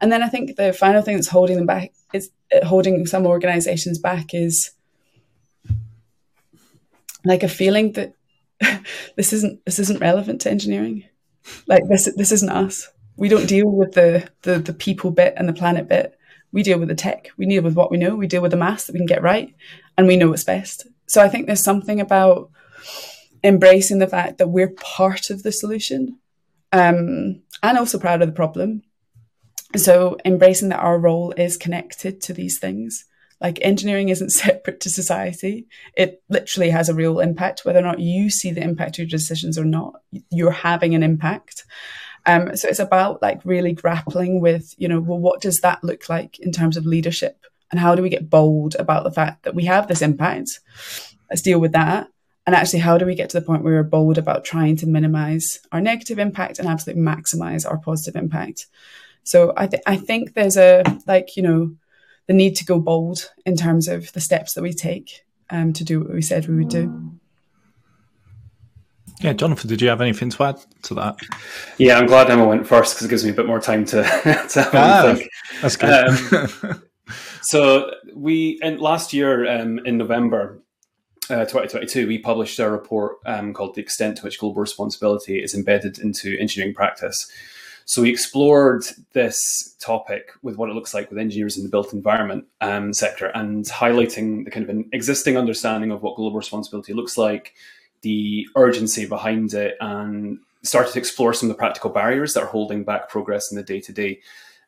And 0.00 0.10
then 0.10 0.22
I 0.22 0.28
think 0.28 0.56
the 0.56 0.72
final 0.72 1.02
thing 1.02 1.16
that's 1.16 1.28
holding 1.28 1.56
them 1.56 1.66
back 1.66 1.92
is 2.12 2.30
uh, 2.54 2.64
holding 2.64 3.06
some 3.06 3.26
organizations 3.26 3.98
back 3.98 4.32
is 4.34 4.70
like 7.24 7.42
a 7.42 7.48
feeling 7.48 7.92
that 7.92 8.14
this 9.16 9.32
isn't 9.32 9.64
this 9.64 9.78
isn't 9.78 10.00
relevant 10.00 10.40
to 10.42 10.50
engineering. 10.50 11.04
Like 11.66 11.82
this 11.88 12.10
this 12.16 12.32
isn't 12.32 12.50
us. 12.50 12.88
We 13.16 13.28
don't 13.28 13.46
deal 13.46 13.68
with 13.68 13.92
the 13.92 14.28
the, 14.42 14.58
the 14.58 14.74
people 14.74 15.10
bit 15.10 15.34
and 15.36 15.48
the 15.48 15.52
planet 15.52 15.88
bit. 15.88 16.16
We 16.52 16.62
deal 16.62 16.78
with 16.78 16.88
the 16.88 16.94
tech. 16.94 17.28
We 17.36 17.46
deal 17.46 17.62
with 17.62 17.74
what 17.74 17.90
we 17.90 17.96
know. 17.98 18.16
We 18.16 18.26
deal 18.26 18.42
with 18.42 18.50
the 18.50 18.56
maths 18.56 18.86
that 18.86 18.92
we 18.92 18.98
can 18.98 19.06
get 19.06 19.22
right, 19.22 19.54
and 19.96 20.06
we 20.06 20.16
know 20.16 20.30
what's 20.30 20.44
best. 20.44 20.86
So 21.06 21.22
I 21.22 21.28
think 21.28 21.46
there's 21.46 21.62
something 21.62 22.00
about 22.00 22.50
embracing 23.42 23.98
the 23.98 24.06
fact 24.06 24.38
that 24.38 24.48
we're 24.48 24.70
part 24.70 25.30
of 25.30 25.42
the 25.42 25.52
solution 25.52 26.18
um, 26.72 27.42
and 27.62 27.78
also 27.78 27.98
proud 27.98 28.22
of 28.22 28.28
the 28.28 28.34
problem. 28.34 28.82
So, 29.76 30.16
embracing 30.24 30.70
that 30.70 30.80
our 30.80 30.98
role 30.98 31.32
is 31.36 31.56
connected 31.56 32.20
to 32.22 32.32
these 32.32 32.58
things. 32.58 33.04
Like 33.40 33.58
engineering 33.62 34.08
isn't 34.08 34.30
separate 34.30 34.80
to 34.80 34.90
society. 34.90 35.66
It 35.96 36.22
literally 36.28 36.70
has 36.70 36.88
a 36.88 36.94
real 36.94 37.20
impact, 37.20 37.64
whether 37.64 37.78
or 37.78 37.82
not 37.82 38.00
you 38.00 38.30
see 38.30 38.50
the 38.50 38.62
impact 38.62 38.98
of 38.98 39.04
your 39.04 39.08
decisions 39.08 39.58
or 39.58 39.64
not. 39.64 39.94
You're 40.30 40.50
having 40.50 40.94
an 40.94 41.02
impact. 41.02 41.64
Um, 42.26 42.54
so 42.56 42.68
it's 42.68 42.78
about 42.78 43.22
like 43.22 43.40
really 43.44 43.72
grappling 43.72 44.40
with, 44.40 44.74
you 44.76 44.88
know, 44.88 45.00
well, 45.00 45.18
what 45.18 45.40
does 45.40 45.60
that 45.60 45.82
look 45.82 46.08
like 46.08 46.38
in 46.38 46.52
terms 46.52 46.76
of 46.76 46.84
leadership, 46.84 47.46
and 47.70 47.80
how 47.80 47.94
do 47.94 48.02
we 48.02 48.10
get 48.10 48.28
bold 48.28 48.74
about 48.74 49.04
the 49.04 49.12
fact 49.12 49.44
that 49.44 49.54
we 49.54 49.64
have 49.66 49.88
this 49.88 50.02
impact? 50.02 50.60
Let's 51.30 51.42
deal 51.42 51.60
with 51.60 51.72
that. 51.72 52.08
And 52.46 52.56
actually, 52.56 52.80
how 52.80 52.98
do 52.98 53.06
we 53.06 53.14
get 53.14 53.30
to 53.30 53.40
the 53.40 53.46
point 53.46 53.62
where 53.62 53.74
we're 53.74 53.82
bold 53.84 54.18
about 54.18 54.44
trying 54.44 54.76
to 54.76 54.86
minimize 54.86 55.60
our 55.70 55.80
negative 55.80 56.18
impact 56.18 56.58
and 56.58 56.68
absolutely 56.68 57.02
maximize 57.02 57.68
our 57.68 57.78
positive 57.78 58.20
impact? 58.20 58.66
So 59.24 59.52
I, 59.56 59.66
th- 59.66 59.82
I 59.86 59.96
think 59.96 60.34
there's 60.34 60.56
a, 60.56 60.82
like, 61.06 61.36
you 61.36 61.42
know, 61.42 61.74
the 62.26 62.34
need 62.34 62.56
to 62.56 62.64
go 62.64 62.78
bold 62.78 63.30
in 63.44 63.56
terms 63.56 63.88
of 63.88 64.12
the 64.12 64.20
steps 64.20 64.54
that 64.54 64.62
we 64.62 64.72
take 64.72 65.24
um, 65.50 65.72
to 65.72 65.84
do 65.84 66.00
what 66.00 66.12
we 66.12 66.22
said 66.22 66.46
we 66.46 66.56
would 66.56 66.68
do. 66.68 67.12
Yeah, 69.20 69.34
Jonathan, 69.34 69.68
did 69.68 69.82
you 69.82 69.88
have 69.88 70.00
anything 70.00 70.30
to 70.30 70.42
add 70.44 70.58
to 70.84 70.94
that? 70.94 71.18
Yeah, 71.76 71.98
I'm 71.98 72.06
glad 72.06 72.30
Emma 72.30 72.46
went 72.46 72.66
first 72.66 72.94
because 72.94 73.06
it 73.06 73.10
gives 73.10 73.24
me 73.24 73.30
a 73.30 73.34
bit 73.34 73.46
more 73.46 73.60
time 73.60 73.84
to, 73.86 74.02
to 74.50 74.62
have 74.62 74.74
ah, 74.74 75.14
think. 75.14 75.30
That's 75.60 75.76
good. 75.76 76.62
Um, 76.62 76.82
so 77.42 77.90
we, 78.14 78.58
and 78.62 78.80
last 78.80 79.12
year 79.12 79.46
um, 79.46 79.78
in 79.80 79.98
November, 79.98 80.62
uh, 81.28 81.44
2022, 81.44 82.06
we 82.06 82.18
published 82.18 82.58
a 82.58 82.70
report 82.70 83.16
um, 83.26 83.52
called 83.52 83.74
The 83.74 83.82
Extent 83.82 84.16
to 84.18 84.22
Which 84.22 84.38
Global 84.38 84.60
Responsibility 84.60 85.42
is 85.42 85.54
Embedded 85.54 85.98
into 85.98 86.36
Engineering 86.38 86.74
Practice. 86.74 87.30
So 87.84 88.02
we 88.02 88.10
explored 88.10 88.84
this 89.12 89.76
topic 89.80 90.30
with 90.42 90.56
what 90.56 90.70
it 90.70 90.74
looks 90.74 90.94
like 90.94 91.10
with 91.10 91.18
engineers 91.18 91.56
in 91.56 91.64
the 91.64 91.70
built 91.70 91.92
environment 91.92 92.44
um, 92.60 92.92
sector 92.92 93.26
and 93.26 93.64
highlighting 93.64 94.44
the 94.44 94.50
kind 94.50 94.64
of 94.64 94.70
an 94.70 94.88
existing 94.92 95.36
understanding 95.36 95.90
of 95.90 96.02
what 96.02 96.16
global 96.16 96.36
responsibility 96.36 96.92
looks 96.92 97.18
like, 97.18 97.54
the 98.02 98.46
urgency 98.56 99.06
behind 99.06 99.52
it, 99.54 99.76
and 99.80 100.38
started 100.62 100.92
to 100.92 100.98
explore 100.98 101.32
some 101.32 101.50
of 101.50 101.56
the 101.56 101.58
practical 101.58 101.90
barriers 101.90 102.34
that 102.34 102.42
are 102.42 102.46
holding 102.46 102.84
back 102.84 103.08
progress 103.08 103.50
in 103.50 103.56
the 103.56 103.62
day 103.62 103.80
to 103.80 103.92
day. 103.92 104.20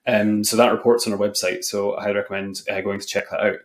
So 0.06 0.56
that 0.56 0.72
report's 0.72 1.06
on 1.06 1.12
our 1.12 1.18
website. 1.18 1.64
So 1.64 1.96
I 1.96 2.02
highly 2.02 2.16
recommend 2.16 2.62
uh, 2.68 2.80
going 2.80 2.98
to 2.98 3.06
check 3.06 3.30
that 3.30 3.40
out. 3.40 3.58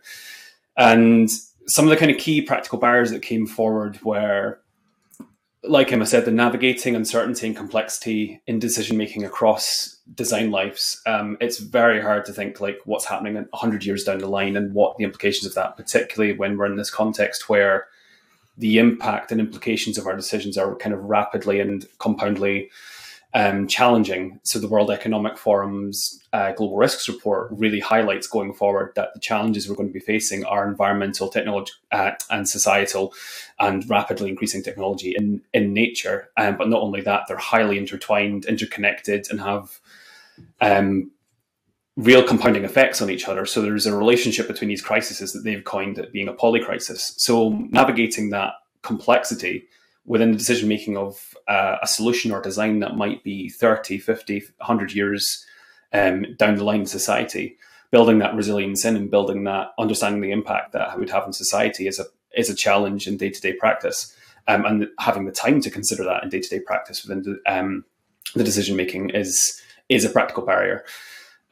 And 0.76 1.28
some 1.66 1.84
of 1.84 1.90
the 1.90 1.96
kind 1.96 2.10
of 2.10 2.18
key 2.18 2.42
practical 2.42 2.78
barriers 2.78 3.10
that 3.10 3.22
came 3.22 3.46
forward 3.46 4.00
were, 4.02 4.60
like 5.64 5.92
Emma 5.92 6.06
said, 6.06 6.24
the 6.24 6.30
navigating 6.30 6.94
uncertainty 6.94 7.46
and 7.46 7.56
complexity 7.56 8.40
in 8.46 8.58
decision 8.58 8.96
making 8.96 9.24
across 9.24 9.96
design 10.14 10.50
lives. 10.50 11.00
Um, 11.06 11.36
it's 11.40 11.58
very 11.58 12.00
hard 12.00 12.24
to 12.26 12.32
think 12.32 12.60
like 12.60 12.78
what's 12.84 13.06
happening 13.06 13.34
100 13.34 13.84
years 13.84 14.04
down 14.04 14.18
the 14.18 14.28
line 14.28 14.56
and 14.56 14.72
what 14.72 14.96
the 14.96 15.04
implications 15.04 15.46
of 15.46 15.54
that, 15.54 15.76
particularly 15.76 16.36
when 16.36 16.56
we're 16.56 16.66
in 16.66 16.76
this 16.76 16.90
context 16.90 17.48
where 17.48 17.86
the 18.56 18.78
impact 18.78 19.32
and 19.32 19.40
implications 19.40 19.98
of 19.98 20.06
our 20.06 20.16
decisions 20.16 20.56
are 20.56 20.74
kind 20.76 20.94
of 20.94 21.04
rapidly 21.04 21.60
and 21.60 21.86
compoundly 21.98 22.70
um, 23.34 23.66
challenging. 23.66 24.40
So 24.42 24.58
the 24.58 24.68
World 24.68 24.90
Economic 24.90 25.36
Forum's 25.36 26.22
uh, 26.32 26.52
Global 26.52 26.76
Risks 26.76 27.08
Report 27.08 27.48
really 27.50 27.80
highlights 27.80 28.26
going 28.26 28.54
forward 28.54 28.92
that 28.96 29.12
the 29.14 29.20
challenges 29.20 29.68
we're 29.68 29.76
going 29.76 29.90
to 29.90 29.92
be 29.92 30.00
facing 30.00 30.44
are 30.44 30.66
environmental, 30.66 31.28
technology, 31.28 31.72
uh, 31.92 32.12
and 32.30 32.48
societal, 32.48 33.12
and 33.60 33.88
rapidly 33.88 34.30
increasing 34.30 34.62
technology 34.62 35.14
in 35.16 35.42
in 35.52 35.74
nature. 35.74 36.30
Um, 36.36 36.56
but 36.56 36.68
not 36.68 36.80
only 36.80 37.02
that, 37.02 37.24
they're 37.28 37.36
highly 37.36 37.76
intertwined, 37.76 38.46
interconnected, 38.46 39.26
and 39.30 39.40
have 39.40 39.78
um, 40.60 41.10
real 41.96 42.22
compounding 42.22 42.64
effects 42.64 43.02
on 43.02 43.10
each 43.10 43.28
other. 43.28 43.44
So 43.44 43.60
there's 43.60 43.84
a 43.84 43.96
relationship 43.96 44.46
between 44.46 44.68
these 44.68 44.82
crises 44.82 45.32
that 45.32 45.40
they've 45.40 45.64
coined 45.64 45.98
it 45.98 46.12
being 46.12 46.28
a 46.28 46.32
polycrisis. 46.32 47.18
So 47.18 47.50
navigating 47.70 48.30
that 48.30 48.54
complexity 48.82 49.64
within 50.08 50.32
the 50.32 50.38
decision 50.38 50.68
making 50.68 50.96
of 50.96 51.36
uh, 51.46 51.76
a 51.82 51.86
solution 51.86 52.32
or 52.32 52.40
design 52.40 52.80
that 52.80 52.96
might 52.96 53.22
be 53.22 53.50
30, 53.50 53.98
50, 53.98 54.40
100 54.56 54.92
years 54.94 55.44
um, 55.92 56.24
down 56.38 56.56
the 56.56 56.64
line 56.64 56.80
in 56.80 56.86
society, 56.86 57.58
building 57.90 58.18
that 58.18 58.34
resilience 58.34 58.84
in 58.84 58.96
and 58.96 59.10
building 59.10 59.44
that 59.44 59.68
understanding 59.78 60.22
the 60.22 60.32
impact 60.32 60.72
that 60.72 60.94
it 60.94 60.98
would 60.98 61.10
have 61.10 61.26
in 61.26 61.32
society 61.32 61.86
is 61.86 62.00
a 62.00 62.04
is 62.36 62.50
a 62.50 62.54
challenge 62.54 63.06
in 63.06 63.16
day 63.16 63.30
to 63.30 63.40
day 63.40 63.52
practice, 63.52 64.14
um, 64.48 64.64
and 64.64 64.88
having 64.98 65.26
the 65.26 65.32
time 65.32 65.60
to 65.60 65.70
consider 65.70 66.04
that 66.04 66.22
in 66.22 66.30
day 66.30 66.40
to 66.40 66.48
day 66.48 66.60
practice 66.60 67.04
within 67.04 67.22
the, 67.22 67.52
um, 67.52 67.84
the 68.34 68.44
decision 68.44 68.76
making 68.76 69.10
is 69.10 69.60
is 69.88 70.04
a 70.04 70.10
practical 70.10 70.44
barrier. 70.44 70.84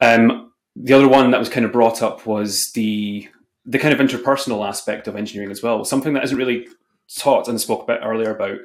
Um, 0.01 0.51
the 0.75 0.93
other 0.93 1.07
one 1.07 1.31
that 1.31 1.39
was 1.39 1.49
kind 1.49 1.65
of 1.65 1.71
brought 1.71 2.01
up 2.01 2.25
was 2.25 2.71
the 2.73 3.27
the 3.65 3.79
kind 3.79 3.93
of 3.93 3.99
interpersonal 3.99 4.67
aspect 4.67 5.07
of 5.07 5.15
engineering 5.15 5.51
as 5.51 5.61
well, 5.61 5.83
something 5.83 6.13
that 6.13 6.23
isn't 6.23 6.37
really 6.37 6.67
taught 7.15 7.47
and 7.47 7.59
spoke 7.59 7.83
a 7.83 7.93
bit 7.93 8.01
earlier 8.03 8.35
about 8.35 8.59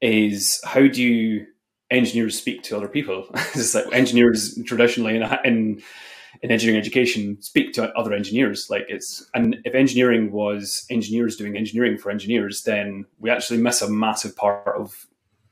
is 0.00 0.60
how 0.64 0.86
do 0.86 1.02
you 1.02 1.46
engineers 1.90 2.38
speak 2.38 2.62
to 2.64 2.76
other 2.76 2.88
people? 2.88 3.26
it's 3.34 3.74
like 3.74 3.92
engineers 3.92 4.58
traditionally 4.64 5.16
in, 5.16 5.22
in 5.44 5.82
in 6.42 6.50
engineering 6.50 6.78
education 6.78 7.40
speak 7.40 7.72
to 7.72 7.92
other 7.94 8.12
engineers. 8.12 8.68
Like 8.68 8.86
it's 8.88 9.28
and 9.34 9.56
if 9.64 9.74
engineering 9.74 10.32
was 10.32 10.86
engineers 10.90 11.36
doing 11.36 11.56
engineering 11.56 11.98
for 11.98 12.10
engineers, 12.10 12.62
then 12.62 13.04
we 13.18 13.30
actually 13.30 13.58
miss 13.58 13.82
a 13.82 13.90
massive 13.90 14.36
part 14.36 14.76
of 14.76 15.06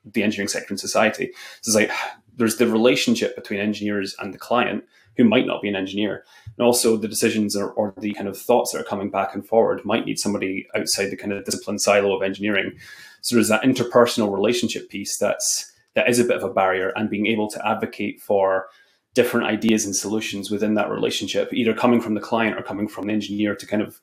the 0.05 0.23
engineering 0.23 0.49
sector 0.49 0.75
in 0.75 0.79
society. 0.79 1.31
So 1.63 1.71
it's 1.71 1.75
like 1.75 1.91
there's 2.37 2.57
the 2.57 2.67
relationship 2.67 3.35
between 3.37 3.61
engineers 3.61 4.15
and 4.19 4.35
the 4.35 4.39
client 4.39 4.85
who 5.17 5.25
might 5.25 5.47
not 5.47 5.63
be 5.63 5.69
an 5.69 5.77
engineer. 5.77 6.25
And 6.57 6.65
also 6.65 6.97
the 6.97 7.09
decisions 7.09 7.57
or, 7.57 7.71
or, 7.73 7.95
the 7.99 8.15
kind 8.15 8.29
of 8.29 8.39
thoughts 8.39 8.73
that 8.73 8.81
are 8.81 8.85
coming 8.85 9.11
back 9.11 9.35
and 9.35 9.47
forward 9.47 9.85
might 9.85 10.07
need 10.07 10.19
somebody 10.19 10.67
outside 10.77 11.11
the 11.11 11.17
kind 11.17 11.33
of 11.33 11.45
discipline 11.45 11.79
silo 11.79 12.15
of 12.15 12.23
engineering. 12.23 12.79
So 13.23 13.35
there's 13.35 13.49
that 13.49 13.63
interpersonal 13.63 14.33
relationship 14.33 14.89
piece 14.89 15.17
that's 15.19 15.73
that 15.95 16.09
is 16.09 16.19
a 16.19 16.25
bit 16.25 16.37
of 16.37 16.43
a 16.43 16.53
barrier 16.53 16.93
and 16.97 17.11
being 17.11 17.27
able 17.27 17.49
to 17.49 17.67
advocate 17.67 18.21
for 18.21 18.67
different 19.15 19.47
ideas 19.47 19.85
and 19.85 19.95
solutions 19.95 20.51
within 20.51 20.75
that 20.75 20.91
relationship, 20.91 21.53
either 21.53 21.73
coming 21.73 22.01
from 22.01 22.15
the 22.15 22.21
client 22.21 22.59
or 22.59 22.63
coming 22.63 22.89
from 22.89 23.07
the 23.07 23.13
engineer 23.13 23.55
to 23.55 23.67
kind 23.67 23.83
of 23.83 24.01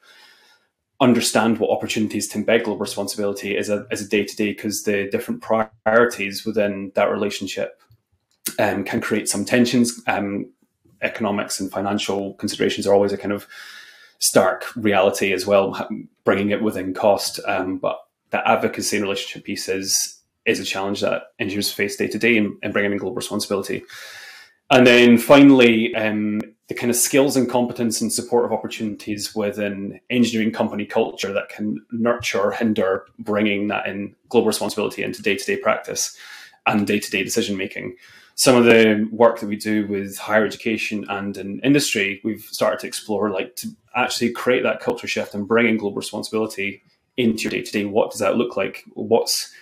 understand 1.02 1.58
what 1.58 1.72
opportunities 1.72 2.28
to 2.30 2.38
embed 2.38 2.64
global 2.64 2.78
responsibility 2.78 3.58
as 3.58 3.70
a 3.70 3.86
as 3.92 4.02
a 4.02 4.08
day 4.08 4.24
to 4.24 4.36
day 4.36 4.52
because 4.54 4.84
the 4.84 5.10
different 5.10 5.42
priorities 5.42 6.46
within 6.46 6.92
that 6.96 7.10
relationship 7.10 7.82
um, 8.60 8.84
can 8.84 9.02
create 9.02 9.28
some 9.28 9.44
tensions. 9.44 10.02
Um, 10.08 10.52
economics 11.02 11.60
and 11.60 11.72
financial 11.72 12.34
considerations 12.36 12.88
are 12.88 12.94
always 12.94 13.14
a 13.14 13.18
kind 13.18 13.32
of 13.32 13.48
stark 14.20 14.66
reality 14.76 15.34
as 15.34 15.46
well, 15.46 15.88
bringing 16.24 16.52
it 16.52 16.62
within 16.62 16.94
cost. 16.94 17.40
Um, 17.48 17.78
but 17.78 17.98
that 18.30 18.44
advocacy 18.46 18.98
and 18.98 19.04
relationship 19.04 19.46
piece 19.46 19.68
is 19.68 20.18
is 20.46 20.60
a 20.60 20.66
challenge 20.66 21.02
that 21.02 21.24
engineers 21.38 21.72
face 21.72 21.96
day 21.96 22.08
to 22.08 22.18
day 22.18 22.36
in, 22.36 22.58
in 22.64 22.72
bringing 22.72 22.92
in 22.92 22.98
global 22.98 23.16
responsibility. 23.16 23.84
And 24.72 24.88
then 24.88 25.18
finally, 25.18 25.94
um, 25.96 26.42
the 26.68 26.74
kind 26.74 26.90
of 26.90 26.96
skills 26.96 27.36
and 27.36 27.50
competence 27.50 28.00
and 28.00 28.12
support 28.12 28.46
of 28.46 28.54
opportunities 28.54 29.36
within 29.36 30.00
engineering 30.10 30.54
company 30.54 30.86
culture 30.86 31.34
that 31.34 31.50
can 31.50 31.86
nurture 31.92 32.40
or 32.40 32.52
hinder 32.52 33.06
bringing 33.20 33.68
that 33.68 33.86
in 33.88 34.16
global 34.30 34.48
responsibility 34.48 35.04
into 35.04 35.22
day 35.22 35.36
to 35.36 35.46
day 35.46 35.58
practice 35.58 36.18
and 36.66 36.88
day 36.88 37.00
to 37.00 37.12
day 37.12 37.24
decision 37.24 37.58
making. 37.58 37.96
Some 38.42 38.56
of 38.56 38.66
the 38.66 39.08
work 39.12 39.40
that 39.40 39.46
we 39.46 39.56
do 39.56 39.86
with 39.86 40.18
higher 40.18 40.44
education 40.44 41.06
and 41.10 41.38
in 41.38 41.60
industry, 41.60 42.20
we've 42.24 42.42
started 42.42 42.80
to 42.80 42.88
explore 42.88 43.30
like 43.30 43.56
to 43.58 43.68
actually 43.96 44.32
create 44.32 44.64
that 44.64 44.80
culture 44.80 45.06
shift 45.06 45.36
and 45.36 45.48
bringing 45.48 45.78
global 45.78 45.98
responsibility 45.98 46.82
into 47.18 47.44
your 47.44 47.52
day 47.52 47.62
to 47.62 47.72
day. 47.72 47.86
What 47.86 48.10
does 48.10 48.20
that 48.20 48.38
look 48.38 48.58
like? 48.58 48.84
What's 48.94 49.54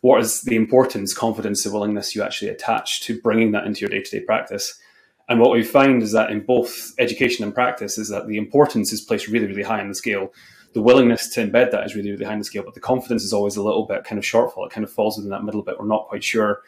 what 0.00 0.18
is 0.22 0.40
the 0.40 0.56
importance, 0.56 1.12
confidence, 1.12 1.62
the 1.62 1.70
willingness 1.70 2.14
you 2.14 2.22
actually 2.22 2.48
attach 2.48 3.02
to 3.02 3.20
bringing 3.20 3.52
that 3.52 3.66
into 3.66 3.80
your 3.80 3.90
day 3.90 4.00
to 4.00 4.18
day 4.18 4.24
practice? 4.24 4.80
And 5.28 5.38
what 5.38 5.52
we 5.52 5.62
find 5.62 6.02
is 6.02 6.12
that 6.12 6.30
in 6.30 6.40
both 6.40 6.94
education 6.98 7.44
and 7.44 7.52
practice 7.52 7.98
is 7.98 8.08
that 8.08 8.28
the 8.28 8.38
importance 8.38 8.94
is 8.94 9.02
placed 9.02 9.28
really, 9.28 9.46
really 9.46 9.62
high 9.62 9.80
on 9.80 9.88
the 9.88 9.94
scale. 9.94 10.32
The 10.72 10.80
willingness 10.80 11.28
to 11.34 11.46
embed 11.46 11.70
that 11.72 11.84
is 11.84 11.94
really, 11.94 12.12
really 12.12 12.24
high 12.24 12.32
on 12.32 12.38
the 12.38 12.46
scale, 12.46 12.62
but 12.64 12.72
the 12.72 12.80
confidence 12.80 13.24
is 13.24 13.34
always 13.34 13.56
a 13.56 13.62
little 13.62 13.84
bit 13.84 14.04
kind 14.04 14.18
of 14.18 14.24
shortfall. 14.24 14.64
It 14.64 14.72
kind 14.72 14.84
of 14.84 14.90
falls 14.90 15.18
within 15.18 15.32
that 15.32 15.44
middle 15.44 15.62
bit. 15.62 15.78
We're 15.78 15.84
not 15.84 16.08
quite 16.08 16.24
sure 16.24 16.62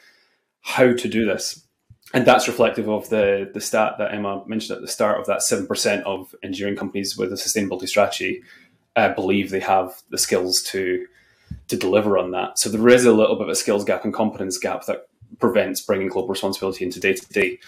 how 0.65 0.93
to 0.95 1.09
do 1.09 1.25
this. 1.25 1.63
And 2.15 2.27
that's 2.27 2.49
reflective 2.49 2.89
of 2.89 3.09
the, 3.11 3.51
the 3.53 3.61
stat 3.61 3.95
that 3.99 4.15
Emma 4.15 4.43
mentioned 4.47 4.77
at 4.77 4.83
the 4.83 4.89
start 4.89 5.21
of 5.21 5.27
that 5.27 5.41
7% 5.41 6.03
of 6.03 6.35
engineering 6.43 6.77
companies 6.77 7.17
with 7.17 7.33
a 7.33 7.37
sustainability 7.37 7.89
strategy 7.89 8.43
uh, 8.97 9.13
believe 9.15 9.51
they 9.51 9.61
have 9.61 10.03
the 10.11 10.19
skills 10.19 10.63
to, 10.63 11.07
to 11.69 11.77
deliver 11.77 12.17
on 12.17 12.31
that. 12.31 12.59
So 12.59 12.71
there 12.71 12.89
is 12.89 13.05
a 13.05 13.13
little 13.13 13.37
bit 13.37 13.45
of 13.45 13.51
a 13.51 13.55
skills 13.55 13.85
gap 13.85 14.05
and 14.05 14.15
competence 14.15 14.59
gap 14.59 14.87
that 14.87 15.09
prevents 15.39 15.81
bringing 15.81 16.09
global 16.09 16.29
responsibility 16.29 16.85
into 16.85 17.01
day 17.01 17.13
to 17.13 17.33
day. 17.33 17.59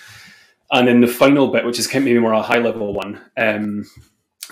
And 0.71 0.89
then 0.89 1.01
the 1.01 1.07
final 1.07 1.49
bit, 1.49 1.67
which 1.67 1.79
is 1.79 1.93
maybe 1.93 2.19
more 2.19 2.33
a 2.33 2.43
high 2.43 2.59
level 2.59 2.95
one. 2.95 3.21
Um, 3.37 3.85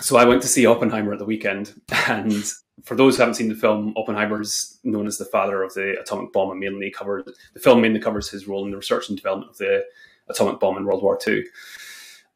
so 0.01 0.17
I 0.17 0.25
went 0.25 0.41
to 0.43 0.47
see 0.47 0.65
Oppenheimer 0.65 1.13
at 1.13 1.19
the 1.19 1.25
weekend, 1.25 1.81
and 2.07 2.43
for 2.85 2.95
those 2.95 3.15
who 3.15 3.21
haven't 3.21 3.35
seen 3.35 3.49
the 3.49 3.55
film, 3.55 3.93
Oppenheimer 3.97 4.41
is 4.41 4.79
known 4.83 5.07
as 5.07 5.17
the 5.17 5.25
father 5.25 5.63
of 5.63 5.73
the 5.73 5.99
atomic 5.99 6.31
bomb, 6.31 6.51
and 6.51 6.59
mainly 6.59 6.91
covered 6.91 7.25
the 7.53 7.59
film 7.59 7.81
mainly 7.81 7.99
covers 7.99 8.29
his 8.29 8.47
role 8.47 8.63
in 8.63 8.71
the 8.71 8.77
research 8.77 9.09
and 9.09 9.17
development 9.17 9.51
of 9.51 9.57
the 9.57 9.83
atomic 10.29 10.59
bomb 10.59 10.77
in 10.77 10.85
World 10.85 11.03
War 11.03 11.19
II. 11.27 11.43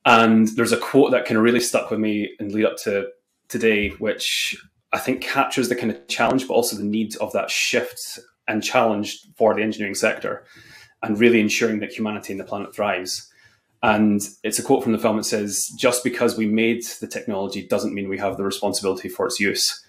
And 0.06 0.48
there's 0.50 0.72
a 0.72 0.78
quote 0.78 1.12
that 1.12 1.26
kind 1.26 1.38
of 1.38 1.44
really 1.44 1.60
stuck 1.60 1.92
with 1.92 2.00
me 2.00 2.36
and 2.40 2.52
lead 2.52 2.66
up 2.66 2.78
to 2.78 3.10
today, 3.48 3.90
which 3.90 4.58
I 4.92 4.98
think 4.98 5.22
captures 5.22 5.70
the 5.70 5.76
kind 5.76 5.92
of 5.92 6.08
challenge, 6.08 6.48
but 6.48 6.56
also 6.56 6.76
the 6.76 6.84
need 6.84 7.16
of 7.18 7.32
that 7.34 7.52
shift 7.52 8.20
and 8.48 8.64
challenge 8.64 9.20
for 9.38 9.54
the 9.54 9.62
engineering 9.62 9.94
sector, 9.94 10.46
and 11.04 11.20
really 11.20 11.40
ensuring 11.40 11.80
that 11.80 11.94
humanity 11.94 12.34
and 12.34 12.40
the 12.40 12.46
planet 12.46 12.74
thrives. 12.74 13.32
And 13.84 14.22
it's 14.44 14.58
a 14.58 14.64
quote 14.64 14.84
from 14.84 14.94
the 14.94 15.00
film 15.00 15.18
that 15.18 15.26
says, 15.26 15.68
"Just 15.78 16.04
because 16.04 16.36
we 16.38 16.48
made 16.48 16.84
the 17.00 17.08
technology 17.08 17.68
doesn't 17.68 17.94
mean 17.94 18.10
we 18.10 18.18
have 18.18 18.38
the 18.38 18.44
responsibility 18.44 19.10
for 19.10 19.28
its 19.28 19.40
use." 19.40 19.86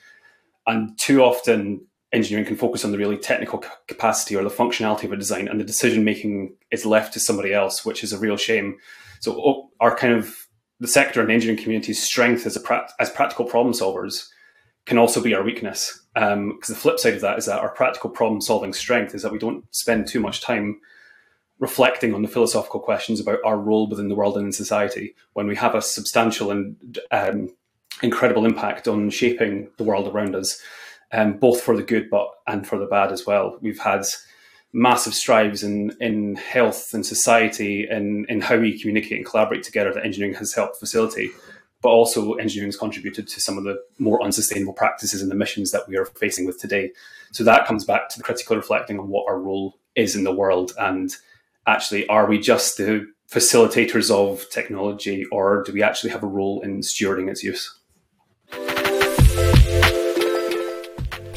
And 0.67 0.99
too 0.99 1.23
often, 1.23 1.87
engineering 2.13 2.47
can 2.47 2.57
focus 2.57 2.85
on 2.85 2.93
the 2.93 2.99
really 2.99 3.17
technical 3.17 3.65
capacity 3.89 4.37
or 4.37 4.43
the 4.43 4.51
functionality 4.51 5.05
of 5.05 5.13
a 5.13 5.17
design, 5.17 5.49
and 5.49 5.61
the 5.61 5.65
decision 5.65 6.05
making 6.05 6.55
is 6.71 6.87
left 6.87 7.13
to 7.15 7.21
somebody 7.21 7.53
else, 7.53 7.85
which 7.85 8.05
is 8.05 8.13
a 8.13 8.19
real 8.19 8.37
shame. 8.37 8.79
So, 9.21 9.71
our 9.81 9.97
kind 9.97 10.15
of 10.15 10.35
the 10.81 10.89
sector 10.89 11.21
and 11.21 11.31
engineering 11.31 11.63
community's 11.63 12.03
strength 12.03 12.47
as 12.47 12.57
a 12.57 12.61
pra- 12.61 12.89
as 12.99 13.11
practical 13.11 13.45
problem 13.45 13.75
solvers 13.75 14.29
can 14.87 14.99
also 14.99 15.23
be 15.23 15.35
our 15.35 15.43
weakness. 15.43 16.01
Because 16.15 16.33
um, 16.33 16.59
the 16.67 16.75
flip 16.75 16.99
side 16.99 17.15
of 17.15 17.21
that 17.21 17.39
is 17.39 17.47
that 17.47 17.61
our 17.61 17.71
practical 17.71 18.11
problem 18.11 18.41
solving 18.41 18.73
strength 18.73 19.15
is 19.15 19.23
that 19.23 19.33
we 19.33 19.39
don't 19.39 19.65
spend 19.75 20.09
too 20.09 20.21
much 20.21 20.41
time 20.41 20.81
reflecting 21.61 22.15
on 22.15 22.23
the 22.23 22.29
philosophical 22.29 22.81
questions 22.81 23.21
about 23.21 23.39
our 23.45 23.59
role 23.59 23.89
within 23.89 24.09
the 24.09 24.15
world 24.15 24.37
and 24.37 24.47
in 24.47 24.53
society 24.53 25.15
when 25.35 25.47
we 25.47 25.55
have 25.55 25.75
a 25.75 25.83
substantial 25.83 26.51
and 26.51 26.99
um, 27.11 27.55
incredible 28.03 28.45
impact 28.45 28.89
on 28.89 29.11
shaping 29.11 29.69
the 29.77 29.85
world 29.85 30.09
around 30.09 30.35
us, 30.35 30.61
um, 31.13 31.35
both 31.35 31.61
for 31.61 31.77
the 31.77 31.83
good 31.83 32.09
but 32.11 32.29
and 32.47 32.67
for 32.67 32.79
the 32.79 32.87
bad 32.87 33.13
as 33.13 33.27
well. 33.27 33.59
We've 33.61 33.79
had 33.79 34.05
massive 34.73 35.15
strides 35.15 35.63
in 35.63 35.97
in 36.01 36.37
health 36.37 36.95
and 36.95 37.05
society 37.05 37.87
and 37.87 38.29
in 38.29 38.41
how 38.41 38.57
we 38.57 38.79
communicate 38.79 39.19
and 39.19 39.27
collaborate 39.27 39.65
together 39.65 39.93
that 39.93 40.05
engineering 40.05 40.35
has 40.35 40.55
helped 40.55 40.79
facilitate. 40.79 41.31
But 41.83 41.89
also, 41.89 42.35
engineering 42.35 42.69
has 42.69 42.77
contributed 42.77 43.27
to 43.29 43.41
some 43.41 43.57
of 43.57 43.65
the 43.65 43.83
more 43.99 44.23
unsustainable 44.23 44.75
practices 44.75 45.23
and 45.23 45.33
emissions 45.33 45.71
that 45.71 45.89
we 45.89 45.97
are 45.97 46.05
facing 46.05 46.45
with 46.45 46.61
today. 46.61 46.93
So 47.33 47.43
that 47.45 47.67
comes 47.67 47.87
back 47.87 48.11
to 48.11 48.19
the 48.19 48.23
critical 48.23 48.57
reflecting 48.57 48.99
on 48.99 49.09
what 49.09 49.25
our 49.27 49.41
role 49.41 49.79
is 49.97 50.15
in 50.15 50.25
the 50.25 50.33
world 50.33 50.73
and 50.79 51.17
actually, 51.67 52.07
are 52.09 52.27
we 52.27 52.39
just 52.39 52.77
the 52.77 53.07
facilitators 53.31 54.11
of 54.11 54.49
technology 54.51 55.25
or 55.27 55.63
do 55.65 55.73
we 55.73 55.83
actually 55.83 56.11
have 56.11 56.23
a 56.23 56.27
role 56.27 56.61
in 56.63 56.81
stewarding 56.81 57.31
its 57.31 57.43
use? 57.43 57.80